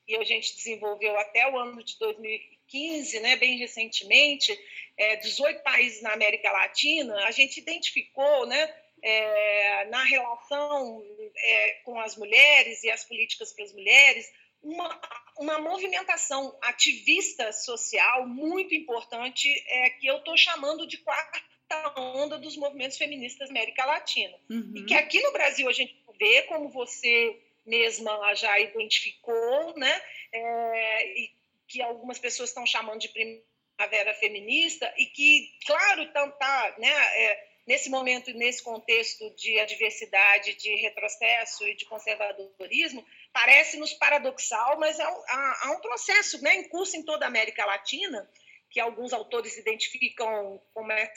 [0.09, 4.59] e a gente desenvolveu até o ano de 2015, né, bem recentemente,
[4.96, 11.05] é, 18 países na América Latina, a gente identificou, né, é, na relação
[11.37, 14.31] é, com as mulheres e as políticas para as mulheres,
[14.62, 15.01] uma,
[15.38, 21.43] uma movimentação ativista social muito importante é, que eu estou chamando de quarta
[21.97, 24.37] onda dos movimentos feministas da América Latina.
[24.51, 24.75] Uhum.
[24.77, 30.03] E que aqui no Brasil a gente vê, como você mesma já identificou, né?
[30.33, 31.31] É, e
[31.69, 36.91] que algumas pessoas estão chamando de primavera feminista e que, claro, tá, tá né?
[36.91, 44.98] É, nesse momento, nesse contexto de adversidade, de retrocesso e de conservadorismo, parece-nos paradoxal, mas
[44.98, 45.07] há,
[45.62, 48.29] há, um processo né, em curso em toda a América Latina,
[48.70, 51.12] que alguns autores identificam como é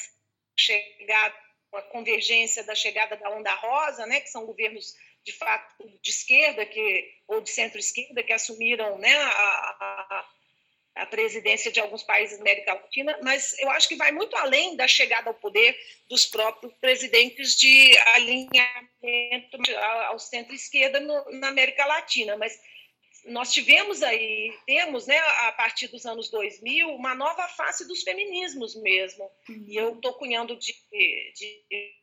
[0.58, 6.10] chegar a convergência da chegada da onda rosa, né, que são governos de fato de
[6.10, 10.25] esquerda que ou de centro-esquerda que assumiram né, a,
[10.95, 14.75] a, presidência de alguns países da América Latina, mas eu acho que vai muito além
[14.75, 15.77] da chegada ao poder
[16.10, 19.58] dos próprios presidentes de alinhamento
[20.08, 22.60] ao centro-esquerda na América Latina, mas
[23.25, 28.75] nós tivemos aí, temos, né, a partir dos anos 2000, uma nova face dos feminismos
[28.75, 29.29] mesmo.
[29.67, 30.73] E eu estou cunhando de,
[31.34, 31.93] de,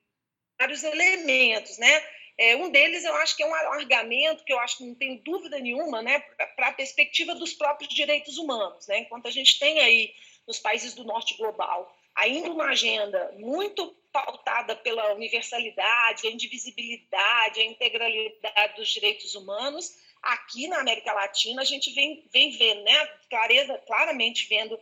[0.59, 2.05] vários elementos, né?
[2.39, 5.21] É, um deles eu acho que é um alargamento, que eu acho que não tenho
[5.23, 6.21] dúvida nenhuma, né,
[6.57, 8.87] para a perspectiva dos próprios direitos humanos.
[8.87, 9.01] Né?
[9.01, 10.15] Enquanto a gente tem aí,
[10.47, 17.65] nos países do norte global, ainda uma agenda muito pautada pela universalidade, a indivisibilidade, a
[17.65, 19.91] integralidade dos direitos humanos,
[20.23, 24.79] aqui na América Latina a gente vem, vem vendo, né, clareza, claramente vendo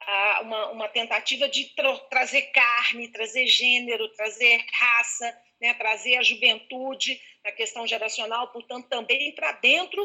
[0.00, 6.22] ah, uma, uma tentativa de tra trazer carne, trazer gênero, trazer raça, né, trazer a
[6.22, 10.04] juventude, a questão geracional, portanto, também para dentro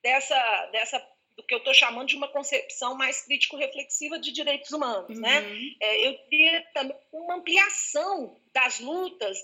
[0.00, 1.04] dessa, dessa
[1.36, 5.18] do que eu estou chamando de uma concepção mais crítico-reflexiva de direitos humanos.
[5.18, 5.40] Né?
[5.40, 5.48] Uhum.
[5.48, 5.76] Né?
[5.80, 9.36] É, eu teria também uma ampliação das lutas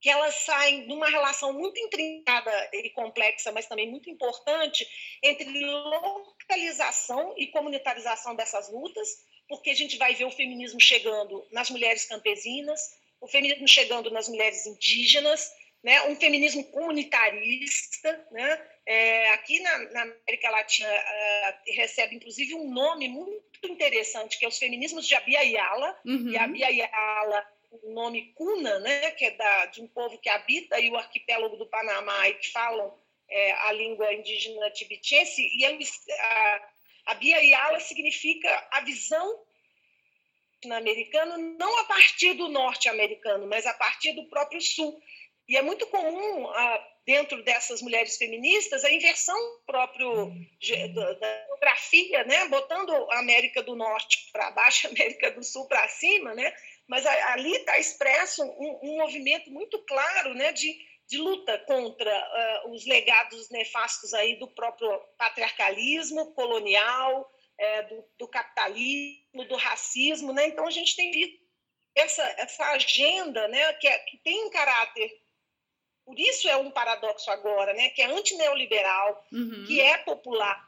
[0.00, 4.86] que elas saem de uma relação muito intrincada e complexa, mas também muito importante,
[5.22, 9.08] entre localização e comunitarização dessas lutas,
[9.48, 12.80] porque a gente vai ver o feminismo chegando nas mulheres campesinas,
[13.26, 15.50] o feminismo chegando nas mulheres indígenas,
[15.82, 22.72] né, um feminismo comunitarista, né, é, aqui na, na, América Latina uh, recebe inclusive um
[22.72, 26.30] nome muito interessante que é os feminismos de Abia Yala, uhum.
[26.30, 27.46] e Abia Yala
[27.82, 31.56] o nome Cuna, né, que é da, de um povo que habita aí o arquipélago
[31.56, 32.96] do Panamá e que falam
[33.28, 36.68] é, a língua indígena tibitense, e eles, a,
[37.06, 39.45] a Bia Yala significa a visão
[40.64, 45.00] americano não a partir do norte-americano, mas a partir do próprio sul.
[45.48, 52.48] E é muito comum, ah, dentro dessas mulheres feministas, a inversão próprio da geografia, né?
[52.48, 56.52] botando a América do Norte para baixo, a América do Sul para cima, né?
[56.88, 60.52] mas ali está expresso um, um, movimento muito claro né?
[60.52, 68.04] de, de luta contra uh, os legados nefastos aí do próprio patriarcalismo colonial, é, do,
[68.18, 70.32] do, capitalismo, do racismo.
[70.32, 70.48] Né?
[70.48, 71.38] Então, a gente tem visto
[71.94, 73.72] essa, essa agenda né?
[73.74, 75.10] que, é, que tem um caráter
[76.06, 77.90] por isso é um paradoxo agora, né?
[77.90, 79.64] que é antineoliberal, uhum.
[79.66, 80.64] que é popular,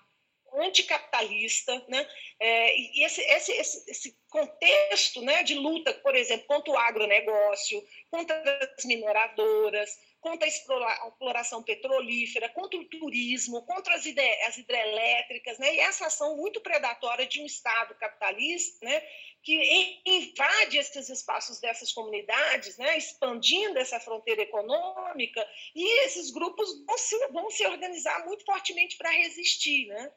[0.55, 2.09] anticapitalista, né?
[2.41, 7.83] É, e esse, esse, esse, esse, contexto né, de luta, por exemplo, contra o agronegócio,
[8.11, 8.37] contra
[8.77, 14.05] as mineradoras, contra a exploração petrolífera, contra o turismo, contra as,
[14.47, 15.75] as hidrelétricas, né?
[15.75, 19.03] e essa ação muito predatória de um Estado capitalista, né?
[19.43, 22.99] que invade esses espaços dessas comunidades, né?
[22.99, 29.11] expandindo essa fronteira econômica, e esses grupos vão se, vão se organizar muito fortemente para
[29.11, 29.87] resistir.
[29.87, 30.13] Né?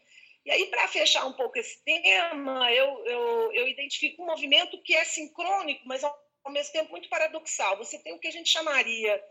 [0.45, 4.95] E aí, para fechar um pouco esse tema, eu, eu, eu identifico um movimento que
[4.95, 7.77] é sincrônico, mas ao mesmo tempo muito paradoxal.
[7.77, 9.23] Você tem o que a gente chamaria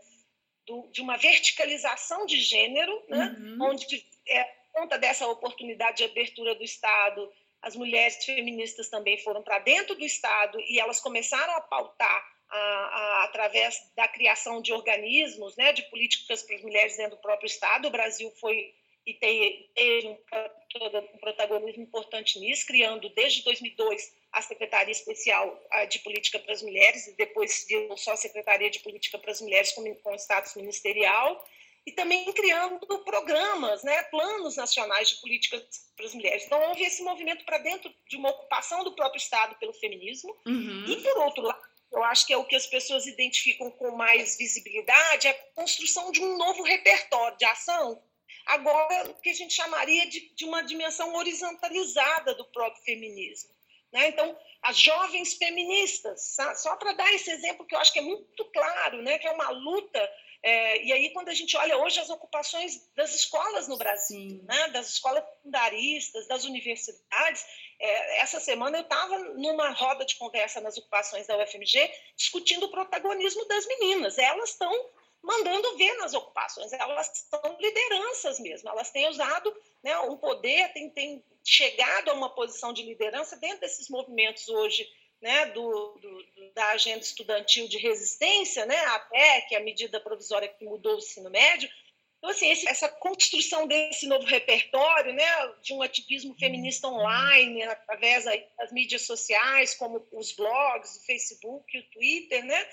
[0.65, 3.35] do, de uma verticalização de gênero, né?
[3.37, 3.69] Uhum.
[3.69, 9.59] onde, é, conta dessa oportunidade de abertura do Estado, as mulheres feministas também foram para
[9.59, 15.55] dentro do Estado e elas começaram a pautar a, a, através da criação de organismos,
[15.55, 17.87] né, de políticas para as mulheres dentro do próprio Estado.
[17.87, 18.73] O Brasil foi
[19.05, 20.17] e teve um,
[21.13, 27.07] um protagonismo importante nisso, criando desde 2002 a Secretaria Especial de Política para as Mulheres,
[27.07, 31.43] e depois virou só a Secretaria de Política para as Mulheres com, com status ministerial,
[31.85, 35.63] e também criando programas, né, planos nacionais de políticas
[35.97, 36.45] para as mulheres.
[36.45, 40.85] Então, houve esse movimento para dentro de uma ocupação do próprio Estado pelo feminismo, uhum.
[40.87, 44.37] e, por outro lado, eu acho que é o que as pessoas identificam com mais
[44.37, 48.01] visibilidade, é a construção de um novo repertório de ação
[48.45, 53.49] agora o que a gente chamaria de, de uma dimensão horizontalizada do próprio feminismo.
[53.91, 54.07] Né?
[54.07, 58.45] Então, as jovens feministas, só para dar esse exemplo que eu acho que é muito
[58.45, 59.17] claro, né?
[59.19, 60.11] que é uma luta.
[60.43, 64.69] É, e aí, quando a gente olha hoje as ocupações das escolas no Brasil, né?
[64.69, 67.45] das escolas secundaristas, das universidades,
[67.79, 72.71] é, essa semana eu estava numa roda de conversa nas ocupações da UFMG discutindo o
[72.71, 74.17] protagonismo das meninas.
[74.17, 74.71] Elas estão
[75.21, 76.73] mandando ver nas ocupações.
[76.73, 82.29] Elas são lideranças mesmo, elas têm usado né, um poder, têm, têm chegado a uma
[82.29, 84.87] posição de liderança dentro desses movimentos hoje
[85.21, 90.65] né, do, do, da agenda estudantil de resistência, né, a PEC, a medida provisória que
[90.65, 91.69] mudou o ensino médio.
[92.17, 95.25] Então, assim, esse, essa construção desse novo repertório, né,
[95.61, 101.91] de um ativismo feminista online, através das mídias sociais, como os blogs, o Facebook, o
[101.91, 102.67] Twitter, né,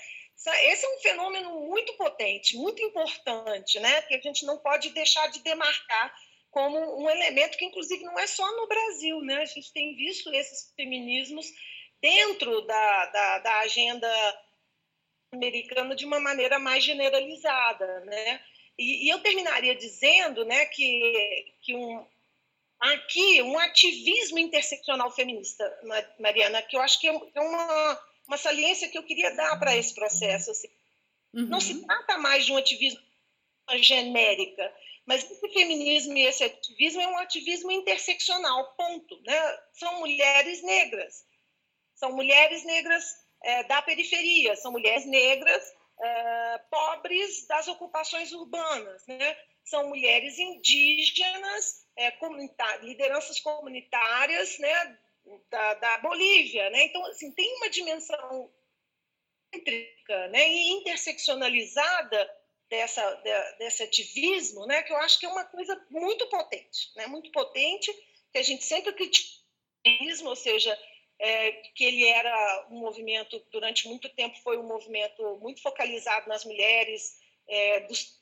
[0.45, 4.01] esse é um fenômeno muito potente, muito importante, né?
[4.03, 6.15] que a gente não pode deixar de demarcar
[6.49, 9.19] como um elemento que, inclusive, não é só no Brasil.
[9.21, 9.41] Né?
[9.41, 11.45] A gente tem visto esses feminismos
[12.01, 14.09] dentro da, da, da agenda
[15.33, 17.99] americana de uma maneira mais generalizada.
[18.05, 18.41] Né?
[18.77, 22.07] E, e eu terminaria dizendo né, que, que um,
[22.79, 25.79] aqui um ativismo interseccional feminista,
[26.17, 29.75] Mariana, que eu acho que é, é uma uma saliência que eu queria dar para
[29.75, 30.51] esse processo.
[30.51, 30.69] Assim.
[31.33, 31.47] Uhum.
[31.47, 33.01] Não se trata mais de um ativismo
[33.77, 34.73] genérica,
[35.05, 39.19] mas esse feminismo e esse ativismo é um ativismo interseccional, ponto.
[39.23, 39.59] Né?
[39.73, 41.25] São mulheres negras,
[41.95, 49.37] são mulheres negras é, da periferia, são mulheres negras é, pobres das ocupações urbanas, né?
[49.65, 52.13] são mulheres indígenas, é,
[52.81, 54.97] lideranças comunitárias né,
[55.49, 56.85] da, da Bolívia, né?
[56.85, 58.51] Então, assim, tem uma dimensão
[59.53, 62.29] cêntrica, né, e interseccionalizada
[62.69, 67.07] dessa, de, desse ativismo, né, que eu acho que é uma coisa muito potente, né,
[67.07, 67.91] muito potente,
[68.31, 69.39] que a gente sempre criticou,
[70.25, 70.77] ou seja,
[71.17, 76.45] é, que ele era um movimento, durante muito tempo, foi um movimento muito focalizado nas
[76.45, 78.19] mulheres, é, dos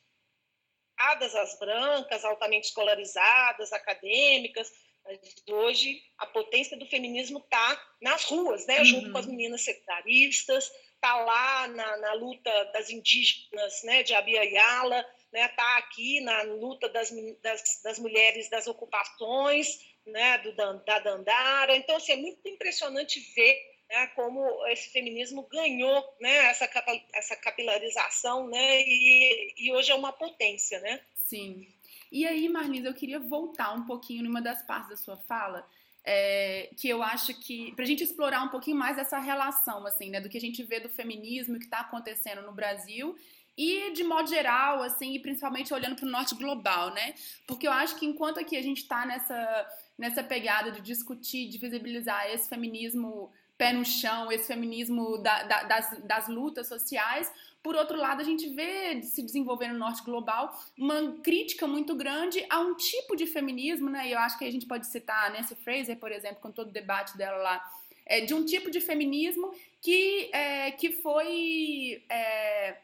[1.00, 4.72] as brancas, altamente escolarizadas, acadêmicas,
[5.08, 5.18] mas
[5.48, 8.78] hoje a potência do feminismo está nas ruas, né?
[8.80, 8.84] Uhum.
[8.84, 14.02] junto com as meninas sectaristas, está lá na, na, luta das indígenas né?
[14.02, 15.48] de Abia Yala, está né?
[15.48, 17.10] Tá aqui na luta das,
[17.42, 21.76] das, das mulheres das ocupações, né, do, da Dandara.
[21.76, 26.68] Então, assim, é muito impressionante ver né, como esse feminismo ganhou né, essa,
[27.14, 30.80] essa capilarização né, e, e hoje é uma potência.
[30.80, 31.00] Né?
[31.14, 31.66] Sim.
[32.10, 35.66] E aí, Marlisa, eu queria voltar um pouquinho numa das partes da sua fala,
[36.04, 40.10] é, que eu acho que para a gente explorar um pouquinho mais essa relação, assim,
[40.10, 43.16] né, do que a gente vê do feminismo que está acontecendo no Brasil
[43.56, 47.14] e de modo geral, assim, e principalmente olhando para o norte global, né?
[47.46, 49.66] Porque eu acho que enquanto aqui a gente está nessa
[49.98, 55.62] nessa pegada de discutir, de visibilizar esse feminismo pé no chão, esse feminismo da, da,
[55.64, 57.30] das, das lutas sociais.
[57.60, 62.46] Por outro lado, a gente vê se desenvolver no norte global uma crítica muito grande
[62.48, 64.08] a um tipo de feminismo, né?
[64.08, 66.68] E eu acho que a gente pode citar a Nancy Fraser, por exemplo, com todo
[66.68, 67.70] o debate dela lá,
[68.06, 72.02] é, de um tipo de feminismo que, é, que foi.
[72.08, 72.76] É,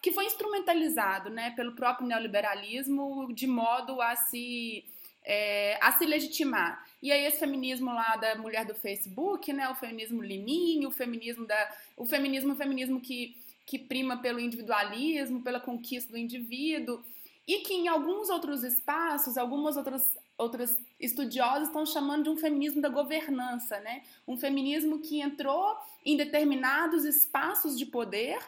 [0.00, 4.84] que foi instrumentalizado né, pelo próprio neoliberalismo de modo a se
[5.24, 6.86] é, a se legitimar.
[7.02, 11.46] E aí esse feminismo lá da mulher do Facebook, né, o feminismo liminho, o feminismo
[11.46, 13.36] da, o feminismo, o feminismo que
[13.68, 17.04] que prima pelo individualismo, pela conquista do indivíduo,
[17.46, 22.80] e que em alguns outros espaços, algumas outras outras estudiosas estão chamando de um feminismo
[22.80, 24.02] da governança, né?
[24.26, 28.38] Um feminismo que entrou em determinados espaços de poder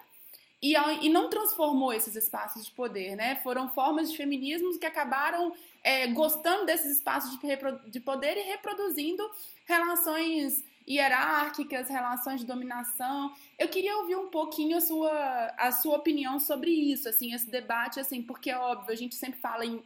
[0.63, 3.37] e, e não transformou esses espaços de poder, né?
[3.43, 9.29] Foram formas de feminismo que acabaram é, gostando desses espaços de, de poder e reproduzindo
[9.65, 13.33] relações hierárquicas, relações de dominação.
[13.59, 18.01] Eu queria ouvir um pouquinho a sua, a sua opinião sobre isso, assim, esse debate,
[18.01, 19.83] assim, porque é óbvio, a gente sempre fala em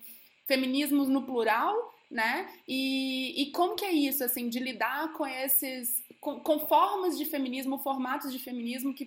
[0.47, 2.49] feminismos no plural, né?
[2.67, 7.25] E, e como que é isso, assim, de lidar com esses, com, com formas de
[7.25, 9.07] feminismo, formatos de feminismo que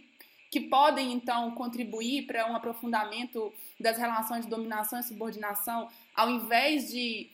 [0.52, 6.90] que podem então contribuir para um aprofundamento das relações de dominação e subordinação, ao invés
[6.90, 7.30] de,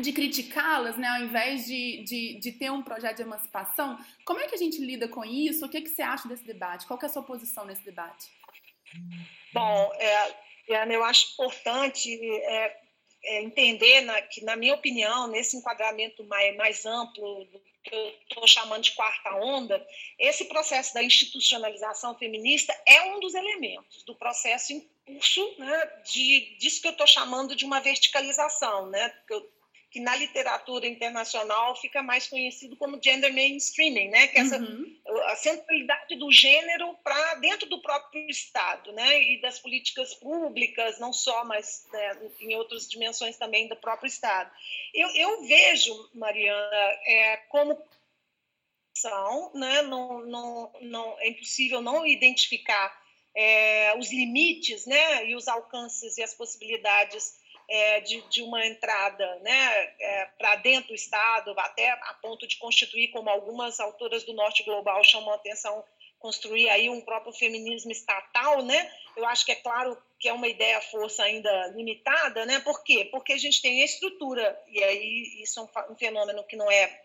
[0.00, 3.98] de criticá-las, né, ao invés de, de, de, ter um projeto de emancipação.
[4.24, 5.64] Como é que a gente lida com isso?
[5.64, 6.86] O que, é que você acha desse debate?
[6.86, 8.26] Qual é a sua posição nesse debate?
[9.52, 12.10] Bom, é, eu acho importante
[12.42, 12.83] é,
[13.24, 17.46] é entender na, que, na minha opinião, nesse enquadramento mais, mais amplo
[17.82, 19.86] que eu estou chamando de quarta onda,
[20.18, 26.56] esse processo da institucionalização feminista é um dos elementos do processo em curso né, de,
[26.58, 29.52] disso que eu estou chamando de uma verticalização, né, que eu
[29.94, 34.26] que na literatura internacional fica mais conhecido como gender mainstreaming, né?
[34.26, 35.00] Que é essa uhum.
[35.26, 39.22] a centralidade do gênero para dentro do próprio Estado, né?
[39.22, 44.50] E das políticas públicas, não só, mas né, em outras dimensões também do próprio Estado.
[44.92, 47.80] Eu, eu vejo, Mariana, é, como
[48.96, 49.80] são, né?
[49.82, 53.00] Não, não, não é impossível não identificar
[53.32, 55.24] é, os limites, né?
[55.28, 60.88] E os alcances e as possibilidades é, de, de, uma entrada né, é, para dentro
[60.88, 65.36] do Estado, até a ponto de constituir, como algumas autoras do Norte Global chamam a
[65.36, 65.84] atenção,
[66.18, 68.90] construir aí um próprio feminismo estatal, né?
[69.14, 72.60] Eu acho que é claro que é uma ideia força ainda limitada, né?
[72.60, 73.08] Por quê?
[73.10, 77.02] Porque a gente tem a estrutura, e aí isso é um fenômeno que não é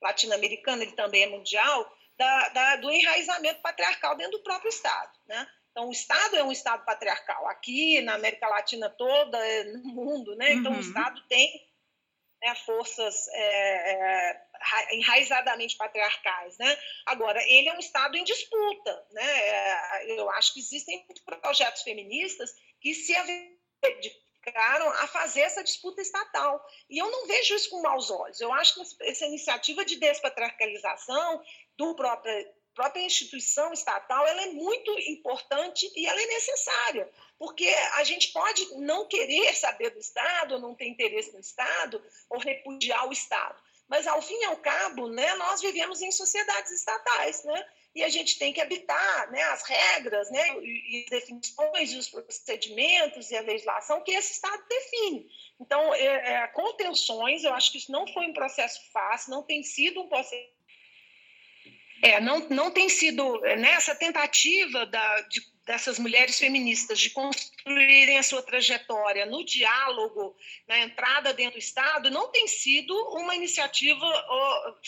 [0.00, 5.46] latino-americano, ele também é mundial, da, da, do enraizamento patriarcal dentro do próprio Estado, né?
[5.74, 7.48] Então, o Estado é um Estado patriarcal.
[7.48, 10.52] Aqui, na América Latina toda, é, no mundo, né?
[10.52, 10.78] Então, uhum.
[10.78, 11.68] o Estado tem
[12.40, 16.78] né, forças é, é, enraizadamente patriarcais, né?
[17.06, 19.48] Agora, ele é um Estado em disputa, né?
[19.48, 21.04] É, eu acho que existem
[21.42, 23.12] projetos feministas que se
[23.82, 26.64] dedicaram a fazer essa disputa estatal.
[26.88, 28.40] E eu não vejo isso com maus olhos.
[28.40, 31.42] Eu acho que essa iniciativa de despatriarcalização
[31.76, 32.32] do próprio
[32.74, 38.74] própria instituição estatal ela é muito importante e ela é necessária, porque a gente pode
[38.76, 43.56] não querer saber do Estado, não ter interesse no Estado, ou repudiar o Estado.
[43.88, 47.66] Mas, ao fim e ao cabo, né, nós vivemos em sociedades estatais, né?
[47.94, 52.08] e a gente tem que habitar né, as regras né, e as definições e os
[52.08, 55.30] procedimentos e a legislação que esse Estado define.
[55.60, 59.62] Então, é, é, contenções, eu acho que isso não foi um processo fácil, não tem
[59.62, 60.53] sido um processo
[62.02, 68.18] é, não, não tem sido nessa né, tentativa da, de, dessas mulheres feministas de construírem
[68.18, 70.36] a sua trajetória no diálogo,
[70.68, 74.06] na entrada dentro do Estado, não tem sido uma iniciativa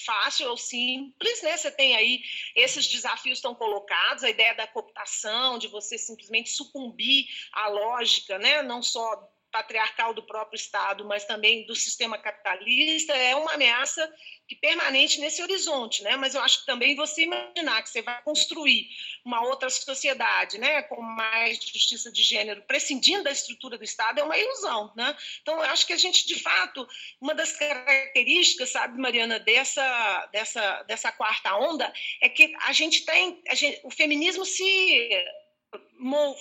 [0.05, 1.57] fácil ou simples, né?
[1.57, 2.21] Você tem aí
[2.55, 8.63] esses desafios estão colocados, a ideia da cooptação, de você simplesmente sucumbir à lógica, né?
[8.63, 14.13] Não só patriarcal do próprio Estado, mas também do sistema capitalista, é uma ameaça
[14.47, 16.17] que permanente nesse horizonte, né?
[16.17, 18.89] Mas eu acho que também você imaginar que você vai construir
[19.25, 24.23] uma outra sociedade, né, com mais justiça de gênero, prescindindo da estrutura do Estado, é
[24.23, 25.17] uma ilusão, né?
[25.43, 26.87] Então eu acho que a gente, de fato,
[27.21, 33.43] uma das características, sabe, Mariana, dessa dessa dessa quarta onda é que a gente tem,
[33.49, 35.25] a gente, o feminismo se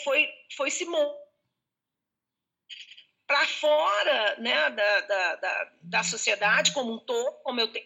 [0.03, 0.85] foi foi se
[3.27, 7.85] para fora né, da, da, da, da, sociedade como um todo, como eu tenho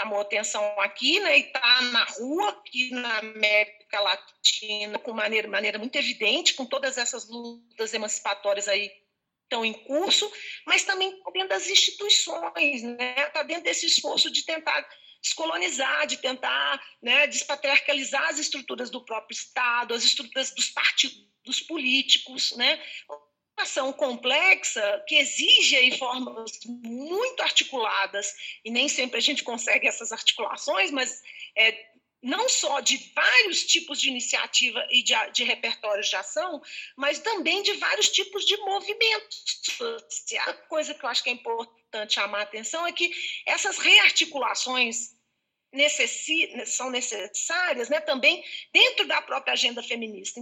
[0.00, 5.78] chamou atenção aqui, né, e está na rua, aqui na América Latina, com maneira, maneira
[5.78, 8.90] muito evidente, com todas essas lutas emancipatórias aí
[9.44, 10.30] estão em curso,
[10.66, 14.84] mas também está dentro das instituições, né, está dentro desse esforço de tentar
[15.22, 22.54] descolonizar, de tentar né, despatriarcalizar as estruturas do próprio Estado, as estruturas dos partidos políticos,
[22.56, 22.78] né?
[23.64, 28.32] Ação complexa que exige aí formas muito articuladas
[28.64, 31.22] e nem sempre a gente consegue essas articulações, mas
[31.56, 31.86] é,
[32.22, 36.62] não só de vários tipos de iniciativa e de, de repertórios de ação,
[36.96, 39.60] mas também de vários tipos de movimentos.
[40.46, 43.10] A coisa que eu acho que é importante chamar a atenção é que
[43.46, 45.14] essas rearticulações
[45.72, 50.40] necessi são necessárias né, também dentro da própria agenda feminista.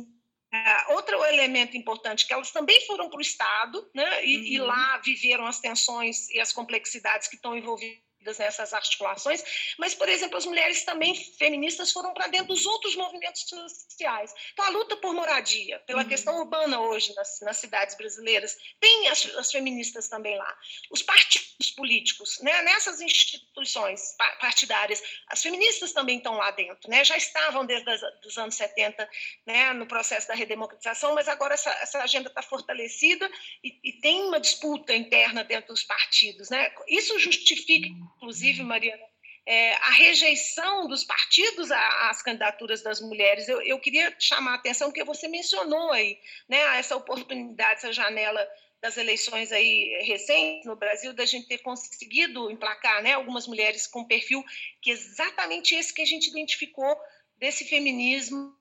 [0.55, 4.45] Uh, outro elemento importante que elas também foram para o Estado, né, e, uhum.
[4.45, 9.43] e, lá viveram as tensões e as complexidades que estão envolvidas nessas articulações,
[9.79, 14.35] mas, por exemplo, as mulheres também feministas foram para dentro dos outros movimentos sociais.
[14.53, 16.09] Então, a luta por moradia, pela uhum.
[16.09, 20.59] questão urbana hoje nas, nas cidades brasileiras, tem as, as, feministas também lá.
[20.91, 27.17] Os partidos políticos, né, nessas instituições partidárias, as feministas também estão lá dentro, né, já
[27.17, 27.89] estavam desde
[28.27, 29.09] os anos 70
[29.47, 33.31] né, no processo da redemocratização, mas agora essa, essa agenda está fortalecida
[33.63, 36.51] e, e, tem uma disputa interna dentro dos partidos.
[36.51, 36.73] Né?
[36.89, 37.89] Isso justifica
[38.23, 39.03] inclusive, Mariana,
[39.45, 43.49] é, a rejeição dos partidos às candidaturas das mulheres.
[43.49, 46.17] Eu, eu, queria chamar a atenção, porque você mencionou aí
[46.49, 48.49] né, essa oportunidade, essa janela
[48.81, 54.05] das eleições aí recentes no Brasil, da gente ter conseguido emplacar né, algumas mulheres com
[54.05, 54.45] perfil
[54.81, 56.97] que é exatamente esse que a gente identificou
[57.37, 58.57] desse feminismo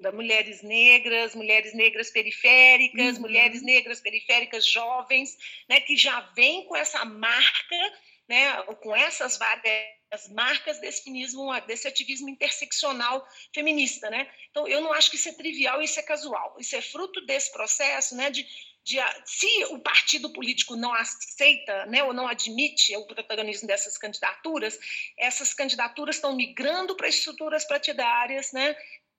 [0.00, 3.22] da mulheres negras, mulheres negras periféricas, uhum.
[3.22, 5.36] mulheres negras periféricas jovens,
[5.68, 7.76] né, que já vem com essa marca
[8.28, 14.30] né, com essas várias marcas desse feminismo, desse ativismo interseccional feminista, né?
[14.50, 17.50] Então eu não acho que isso é trivial, isso é casual, isso é fruto desse
[17.52, 18.46] processo, né, de,
[18.84, 24.78] de se o partido político não aceita, né, ou não admite o protagonismo dessas candidaturas,
[25.18, 28.76] essas candidaturas estão migrando para estruturas partidárias, né,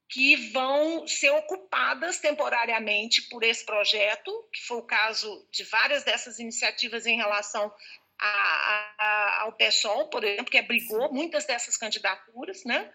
[0.09, 6.39] que vão ser ocupadas temporariamente por esse projeto, que foi o caso de várias dessas
[6.39, 7.71] iniciativas em relação
[8.19, 12.91] a, a, ao PSOL, por exemplo, que abrigou muitas dessas candidaturas, né?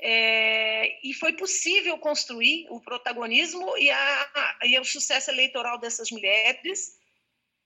[0.00, 6.96] É, e foi possível construir o protagonismo e, a, e o sucesso eleitoral dessas mulheres,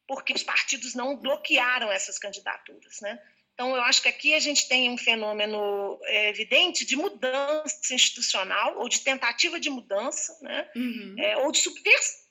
[0.06, 3.20] porque os partidos não bloquearam essas candidaturas, né?
[3.52, 8.78] Então, eu acho que aqui a gente tem um fenômeno é, evidente de mudança institucional,
[8.78, 10.70] ou de tentativa de mudança, né?
[10.74, 11.14] Uhum.
[11.18, 12.22] É, ou de subversão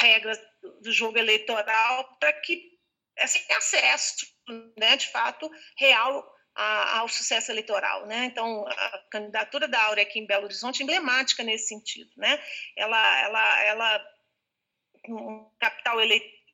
[0.00, 0.38] regras
[0.80, 2.71] do jogo eleitoral para que
[3.16, 4.26] sem assim, acesso,
[4.76, 8.26] né, de fato, real a, ao sucesso eleitoral, né?
[8.26, 12.42] Então, a candidatura da Áurea aqui em Belo Horizonte é emblemática nesse sentido, né?
[12.76, 14.06] Ela, ela, ela,
[15.08, 15.98] um capital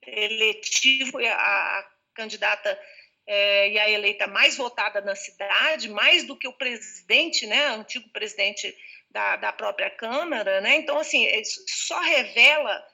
[0.06, 2.78] eletivo, a, a candidata
[3.26, 8.08] é, e a eleita mais votada na cidade, mais do que o presidente, né, antigo
[8.10, 8.74] presidente
[9.10, 10.76] da, da própria Câmara, né?
[10.76, 12.86] Então, assim, isso só revela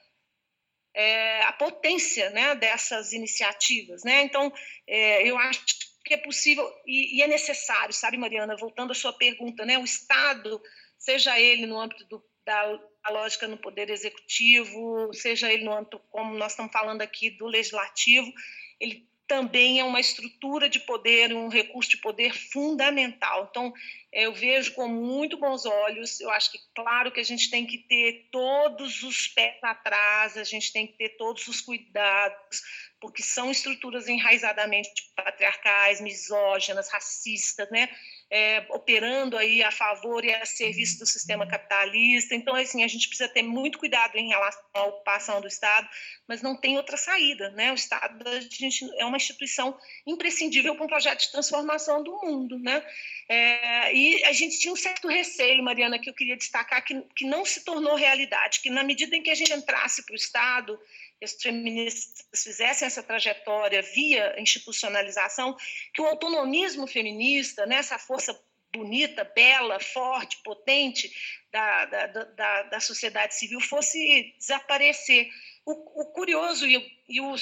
[0.95, 4.03] é, a potência né, dessas iniciativas.
[4.03, 4.23] Né?
[4.23, 4.51] Então,
[4.87, 5.61] é, eu acho
[6.05, 9.83] que é possível e, e, é necessário, sabe, Mariana, voltando à sua pergunta, né, o
[9.83, 10.61] Estado,
[10.97, 12.79] seja ele no âmbito do, da,
[13.09, 18.31] lógica no poder executivo, seja ele no âmbito, como nós estamos falando aqui, do legislativo,
[18.79, 23.47] ele também é uma estrutura de poder, um recurso de poder fundamental.
[23.49, 23.73] Então,
[24.11, 26.19] eu vejo com muito bons olhos.
[26.21, 30.43] Eu acho que, claro, que a gente tem que ter todos os pés atrás, a
[30.43, 32.61] gente tem que ter todos os cuidados,
[32.99, 37.89] porque são estruturas enraizadamente patriarcais, misóginas, racistas, né?
[38.35, 42.35] É, operando aí a favor e a serviço do sistema capitalista.
[42.35, 45.87] Então, assim, a gente precisa ter muito cuidado em relação à ocupação do Estado,
[46.27, 47.71] mas não tem outra saída, né?
[47.71, 52.59] O Estado a gente, é uma instituição imprescindível para um projeto de transformação do mundo,
[52.59, 52.85] né?
[53.29, 57.25] É, e a gente tinha um certo receio, Mariana, que eu queria destacar, que, que
[57.25, 60.77] não se tornou realidade, que na medida em que a gente entrasse para o Estado,
[61.23, 65.55] os feministas fizessem essa trajetória via institucionalização,
[65.93, 68.39] que o autonomismo feminista, né, essa força
[68.75, 71.11] bonita, bela, forte, potente
[71.51, 75.29] da, da, da, da sociedade civil fosse desaparecer.
[75.65, 76.75] O, o curioso e,
[77.07, 77.35] e o,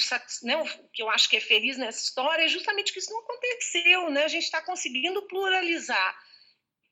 [0.44, 3.20] né, o, que eu acho que é feliz nessa história é justamente que isso não
[3.20, 4.10] aconteceu.
[4.10, 4.24] Né?
[4.24, 6.18] A gente está conseguindo pluralizar,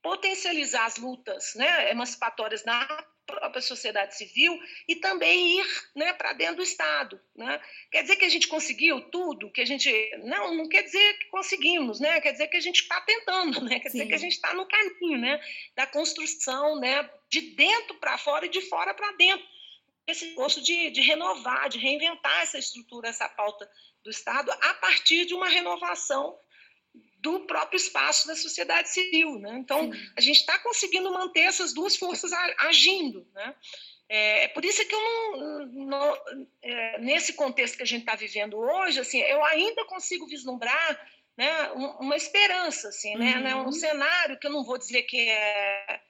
[0.02, 2.86] potencializar as lutas né, emancipatórias na
[3.26, 4.58] própria sociedade civil
[4.88, 7.20] e também ir né, para dentro do Estado.
[7.34, 7.60] Né?
[7.90, 9.50] Quer dizer que a gente conseguiu tudo?
[9.50, 9.90] Que a gente
[10.24, 12.20] não, não quer dizer que conseguimos, né?
[12.20, 13.80] Quer dizer que a gente está tentando, né?
[13.80, 13.98] Quer Sim.
[13.98, 15.40] dizer que a gente está no caminho, né?
[15.74, 17.08] Da construção, né?
[17.28, 19.46] De dentro para fora e de fora para dentro.
[20.06, 23.70] Esse gosto de, de renovar, de reinventar essa estrutura, essa pauta
[24.02, 26.36] do Estado a partir de uma renovação
[27.22, 29.38] do próprio espaço da sociedade civil.
[29.38, 29.56] Né?
[29.58, 30.10] Então, Sim.
[30.16, 33.26] a gente está conseguindo manter essas duas forças agindo.
[33.32, 33.54] Né?
[34.08, 36.18] É, é por isso que eu não, não
[36.60, 41.70] é, nesse contexto que a gente está vivendo hoje, assim, eu ainda consigo vislumbrar né,
[41.72, 43.72] uma esperança, assim, né, né, um uhum.
[43.72, 46.00] cenário que eu não vou dizer que é,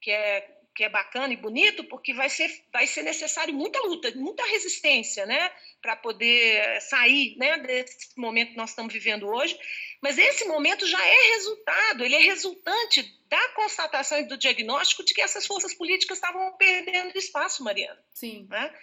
[0.00, 4.10] que é que é bacana e bonito, porque vai ser, vai ser necessário muita luta,
[4.14, 9.58] muita resistência, né, para poder sair, né, desse momento que nós estamos vivendo hoje.
[10.00, 15.14] Mas esse momento já é resultado, ele é resultante da constatação e do diagnóstico de
[15.14, 18.02] que essas forças políticas estavam perdendo espaço, Mariana.
[18.12, 18.46] Sim.
[18.50, 18.74] Né?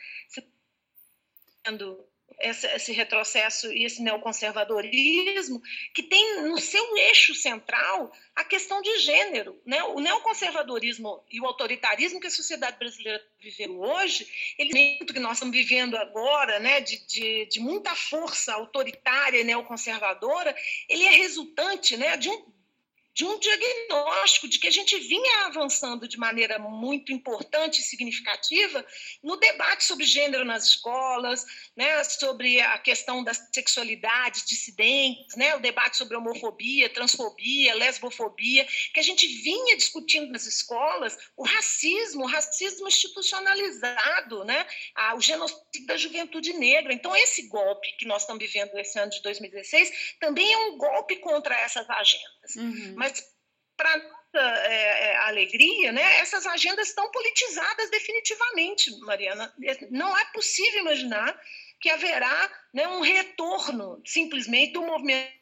[2.40, 5.62] Esse, retrocesso e esse neoconservadorismo,
[5.94, 9.60] que tem no seu eixo central a questão de gênero.
[9.66, 9.84] Né?
[9.84, 14.28] O neoconservadorismo e o autoritarismo que a sociedade brasileira viveu hoje,
[14.58, 20.56] ele que nós estamos vivendo agora, né, de, de, de muita força autoritária e neoconservadora,
[20.88, 22.59] ele é resultante né, de um
[23.20, 28.86] de um diagnóstico de que a gente vinha avançando de maneira muito importante e significativa
[29.22, 31.46] no debate sobre gênero nas escolas,
[31.76, 39.02] né, sobre a questão das sexualidades dissidentes, né, o debate sobre homofobia, transfobia, lesbofobia, que
[39.02, 44.66] a gente vinha discutindo nas escolas, o racismo, o racismo institucionalizado, né,
[45.18, 46.94] o genocídio da juventude negra.
[46.94, 51.18] Então, esse golpe que nós estamos vivendo esse ano de 2016 também é um golpe
[51.18, 52.39] contra essas agendas.
[52.56, 52.94] Uhum.
[52.96, 53.24] Mas
[53.78, 53.98] para
[54.30, 59.54] nossa é, é, alegria, né, essas agendas estão politizadas definitivamente, Mariana.
[59.90, 61.40] Não é possível imaginar
[61.82, 65.40] que haverá né, um retorno simplesmente do movimento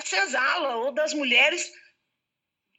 [0.00, 1.83] Cesala ou das mulheres é,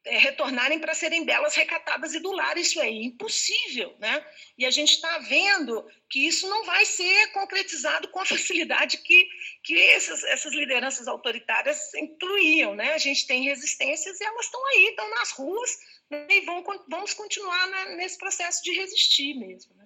[0.05, 2.57] retornarem para serem belas, recatadas e do lar.
[2.57, 4.25] Isso é impossível, né?
[4.57, 9.27] E a gente está vendo que isso não vai ser concretizado com a facilidade que,
[9.63, 12.93] que essas, essas lideranças autoritárias incluíam, né?
[12.93, 15.71] A gente tem resistências e elas estão aí, estão nas ruas
[16.09, 16.27] né?
[16.29, 19.84] e vão, vamos continuar né, nesse processo de resistir mesmo, né?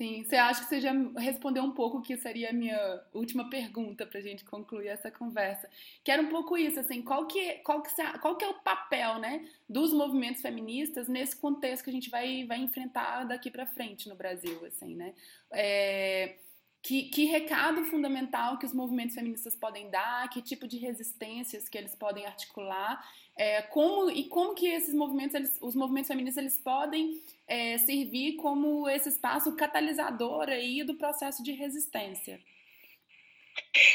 [0.00, 4.06] Sim, você acha que você já respondeu um pouco que seria a minha última pergunta
[4.06, 5.68] para a gente concluir essa conversa.
[6.02, 9.18] Que era um pouco isso, assim, qual que, qual que, qual que é o papel,
[9.18, 14.08] né, dos movimentos feministas nesse contexto que a gente vai, vai enfrentar daqui para frente
[14.08, 15.12] no Brasil, assim, né?
[15.52, 16.36] É,
[16.82, 21.76] que, que recado fundamental que os movimentos feministas podem dar, que tipo de resistências que
[21.76, 23.06] eles podem articular,
[23.40, 28.36] é, como e como que esses movimentos, eles, os movimentos feministas, eles podem é, servir
[28.36, 32.38] como esse espaço catalisador aí do processo de resistência.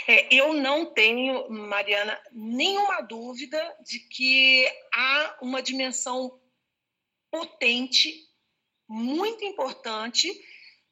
[0.08, 6.40] É, eu não tenho, Mariana, nenhuma dúvida de que há uma dimensão
[7.30, 8.28] potente,
[8.88, 10.28] muito importante,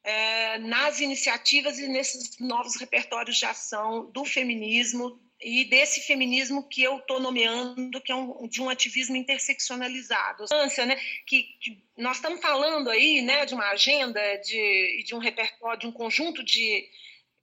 [0.04, 6.82] é, nas iniciativas e nesses novos repertórios de ação do feminismo e desse feminismo que
[6.82, 10.44] eu estou nomeando, que é um, de um ativismo interseccionalizado.
[10.86, 15.80] Né, que, que nós estamos falando aí né, de uma agenda, de, de um repertório,
[15.80, 16.88] de um conjunto de,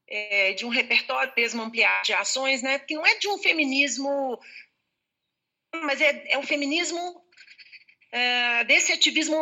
[0.07, 4.39] é, de um repertório mesmo ampliado de ações, né, que não é de um feminismo,
[5.83, 7.23] mas é, é um feminismo
[8.11, 9.37] é, desse ativismo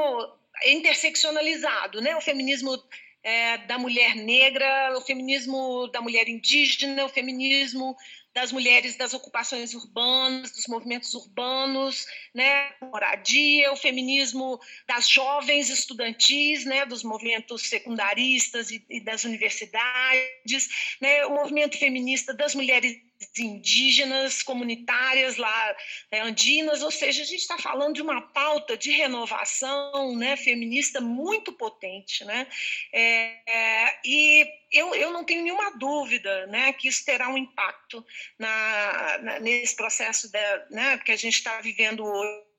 [0.66, 2.78] interseccionalizado, né, o feminismo
[3.24, 7.96] é, da mulher negra, o feminismo da mulher indígena, o feminismo
[8.34, 16.66] das mulheres das ocupações urbanas, dos movimentos urbanos, né, moradia, o feminismo das jovens estudantis,
[16.66, 24.42] né, dos movimentos secundaristas e, e das universidades, né, o movimento feminista das mulheres indígenas,
[24.42, 25.78] comunitárias lá
[26.12, 31.02] né, andinas, ou seja, a gente está falando de uma pauta de renovação né, feminista
[31.02, 32.24] muito potente.
[32.24, 32.48] Né?
[32.94, 38.06] É, é, e eu, eu não tenho nenhuma dúvida né, que isso terá um impacto
[38.38, 42.50] na, na nesse processo da, né, que a gente está vivendo hoje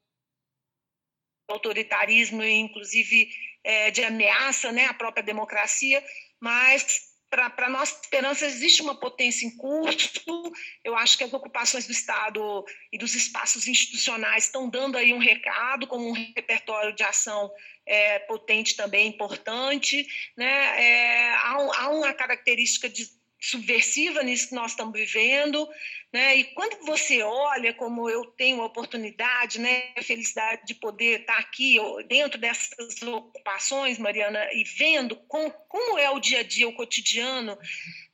[1.49, 3.29] autoritarismo e inclusive
[3.65, 6.05] é, de ameaça né, à própria democracia,
[6.39, 10.53] mas para a nossa esperança existe uma potência em curso.
[10.83, 15.19] Eu acho que as ocupações do Estado e dos espaços institucionais estão dando aí um
[15.19, 17.51] recado, como um repertório de ação
[17.87, 20.07] é, potente também importante.
[20.37, 20.83] Né?
[20.83, 25.67] É, há, há, uma característica de subversiva nisso que nós estamos vivendo,
[26.13, 26.37] né?
[26.37, 31.39] E quando você olha como eu tenho a oportunidade, né, a felicidade de poder estar
[31.39, 31.77] aqui
[32.07, 37.57] dentro dessas ocupações, Mariana, e vendo com, como é o dia a dia, o cotidiano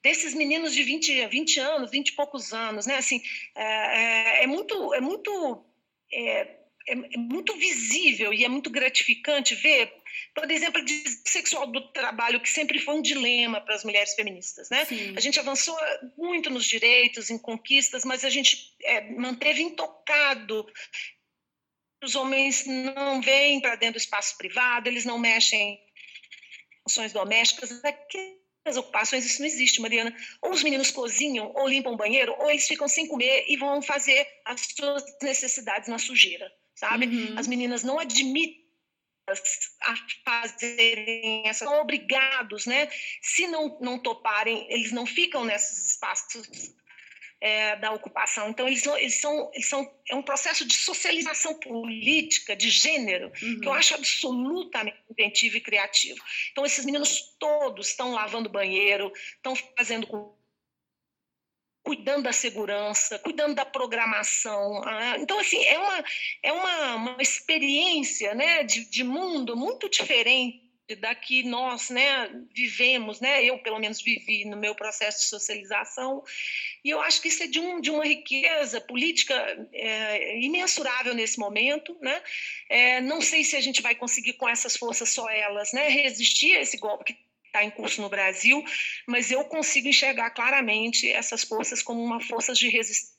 [0.03, 2.97] desses meninos de 20, 20 anos, 20 e poucos anos, né?
[2.97, 3.21] Assim,
[3.57, 5.65] é, é, é muito, é muito
[6.13, 6.57] é,
[6.89, 9.93] é, é muito visível e é muito gratificante ver,
[10.35, 14.69] por exemplo, a sexual do trabalho, que sempre foi um dilema para as mulheres feministas.
[14.71, 14.87] Né?
[15.17, 15.77] A gente avançou
[16.17, 20.67] muito nos direitos, em conquistas, mas a gente é, manteve intocado.
[22.03, 25.81] Os homens não vêm para dentro do espaço privado, eles não mexem em
[26.89, 27.81] funções domésticas.
[28.65, 30.15] As ocupações, isso não existe, Mariana.
[30.43, 33.81] Ou os meninos cozinham, ou limpam o banheiro, ou eles ficam sem comer e vão
[33.81, 37.07] fazer as suas necessidades na sujeira sabe?
[37.07, 37.39] Uhum.
[37.39, 38.66] As meninas não admitem
[39.83, 42.89] a fazerem essas, são obrigados, né?
[43.21, 46.75] Se não, não toparem, eles não ficam nesses espaços
[47.41, 48.49] é, da ocupação.
[48.49, 49.91] Então, eles, eles, são, eles são.
[50.09, 53.61] É um processo de socialização política, de gênero, uhum.
[53.61, 56.23] que eu acho absolutamente inventivo e criativo.
[56.53, 60.36] Então, esses meninos todos estão lavando banheiro, estão fazendo
[61.87, 64.83] cuidando da segurança, cuidando da programação.
[64.85, 66.05] Ah, então, assim, é uma,
[66.43, 70.67] é uma, uma experiência né, de, de mundo muito diferente
[71.01, 73.45] da que nós né, vivemos, né?
[73.45, 76.23] eu pelo menos vivi no meu processo de socialização,
[76.85, 79.35] e eu acho que isso é de, um, de uma riqueza política
[79.73, 81.97] é, imensurável nesse momento.
[82.01, 82.23] Né?
[82.69, 86.57] É, não sei se a gente vai conseguir com essas forças só elas né, resistir
[86.57, 87.26] a esse golpe que
[87.57, 88.63] está em curso no Brasil,
[89.07, 93.17] mas eu consigo enxergar claramente essas forças como uma força de resistência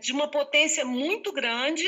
[0.00, 1.86] de uma potência muito grande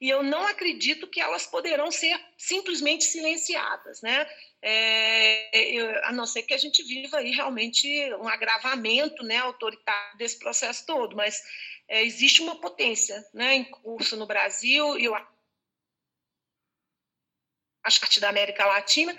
[0.00, 4.28] e eu não acredito que elas poderão ser simplesmente silenciadas, né?
[4.60, 10.18] É, eu, a não ser que a gente viva aí realmente um agravamento, né, autoritário
[10.18, 11.40] desse processo todo, mas
[11.88, 15.14] é, existe uma potência, né, em curso no Brasil e eu
[17.84, 19.16] acho parte da América Latina,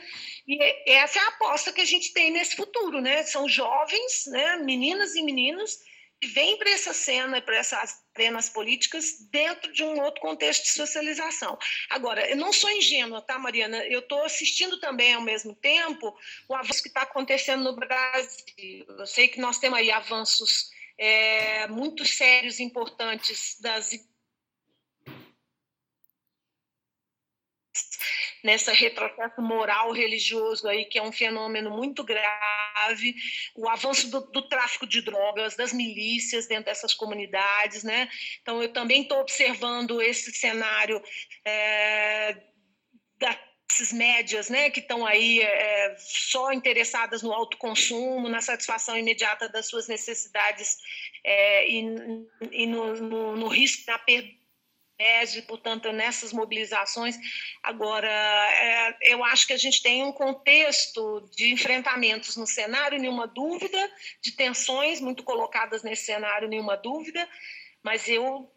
[0.47, 0.57] e
[0.91, 3.23] essa é a aposta que a gente tem nesse futuro, né?
[3.23, 5.77] São jovens, né, meninas e meninos,
[6.21, 10.69] que vêm para essa cena, para essas arenas políticas, dentro de um outro contexto de
[10.69, 11.57] socialização.
[11.89, 13.85] Agora, eu não sou ingênua, tá, Mariana?
[13.85, 16.15] Eu estou assistindo também, ao mesmo tempo,
[16.47, 18.85] o avanço que está acontecendo no Brasil.
[18.87, 23.91] Eu sei que nós temos aí avanços é, muito sérios, importantes das
[28.45, 33.15] nessa retrocesso moral religioso aí, que é um fenômeno muito grave,
[33.55, 38.07] o avanço do, do tráfico de drogas, das milícias dentro dessas comunidades, né?
[38.41, 41.01] Então, eu também estou observando esse cenário
[41.43, 42.37] é,
[43.17, 43.35] da
[43.91, 49.89] médias, né, que estão aí é, só interessadas no autoconsumo, na satisfação imediata das suas
[49.89, 50.77] necessidades
[51.25, 51.83] é, e,
[52.51, 54.29] e no, no, no, risco da perda
[54.99, 57.17] e, portanto, nessas mobilizações.
[57.61, 63.27] Agora, é, eu acho que a gente tem um contexto de enfrentamentos no cenário, nenhuma
[63.27, 63.91] dúvida,
[64.21, 67.27] de tensões muito colocadas nesse cenário, nenhuma dúvida,
[67.83, 68.49] mas eu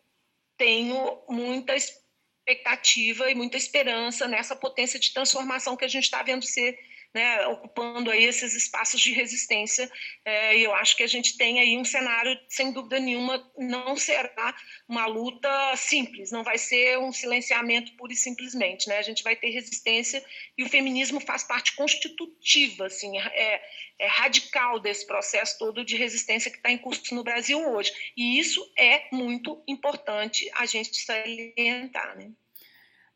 [0.56, 6.44] tenho muita expectativa e muita esperança nessa potência de transformação que a gente está vendo
[6.44, 6.78] ser
[7.14, 9.90] né, ocupando aí esses espaços de resistência.
[10.24, 13.96] É, e eu acho que a gente tem aí um cenário, sem dúvida nenhuma, não
[13.96, 14.54] será
[14.88, 18.88] uma luta simples, não vai ser um silenciamento pura e simplesmente.
[18.88, 18.98] Né?
[18.98, 20.24] A gente vai ter resistência
[20.56, 23.62] e o feminismo faz parte constitutiva, assim, é,
[23.98, 27.92] é radical desse processo todo de resistência que está em curso no Brasil hoje.
[28.16, 32.16] E isso é muito importante a gente salientar.
[32.16, 32.32] Né?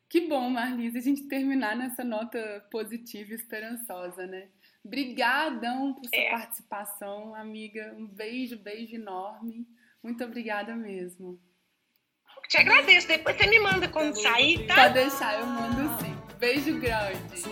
[0.09, 4.49] Que bom, Marlise, a gente terminar nessa nota positiva e esperançosa, né?
[4.85, 6.29] Obrigadão por sua é.
[6.29, 7.95] participação, amiga.
[7.97, 9.65] Um beijo, beijo enorme.
[10.03, 11.39] Muito obrigada mesmo.
[12.49, 13.07] Te agradeço.
[13.07, 14.75] Depois você me manda quando sair, tá?
[14.75, 16.13] Pode deixar, eu mando sim.
[16.37, 17.43] Beijo grande.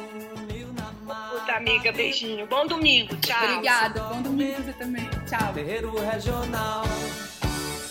[1.32, 2.46] Puta amiga, beijinho.
[2.48, 3.44] Bom domingo, tchau.
[3.44, 5.10] Obrigada, bom domingo você também.
[5.28, 5.54] Tchau.
[5.54, 6.84] Terreiro regional.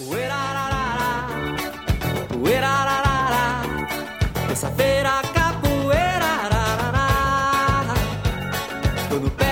[0.01, 1.27] Uerararara,
[2.39, 3.10] uerararara.
[4.51, 7.95] Terça-feira, capoeira, ararará.
[9.09, 9.50] Tô no pé.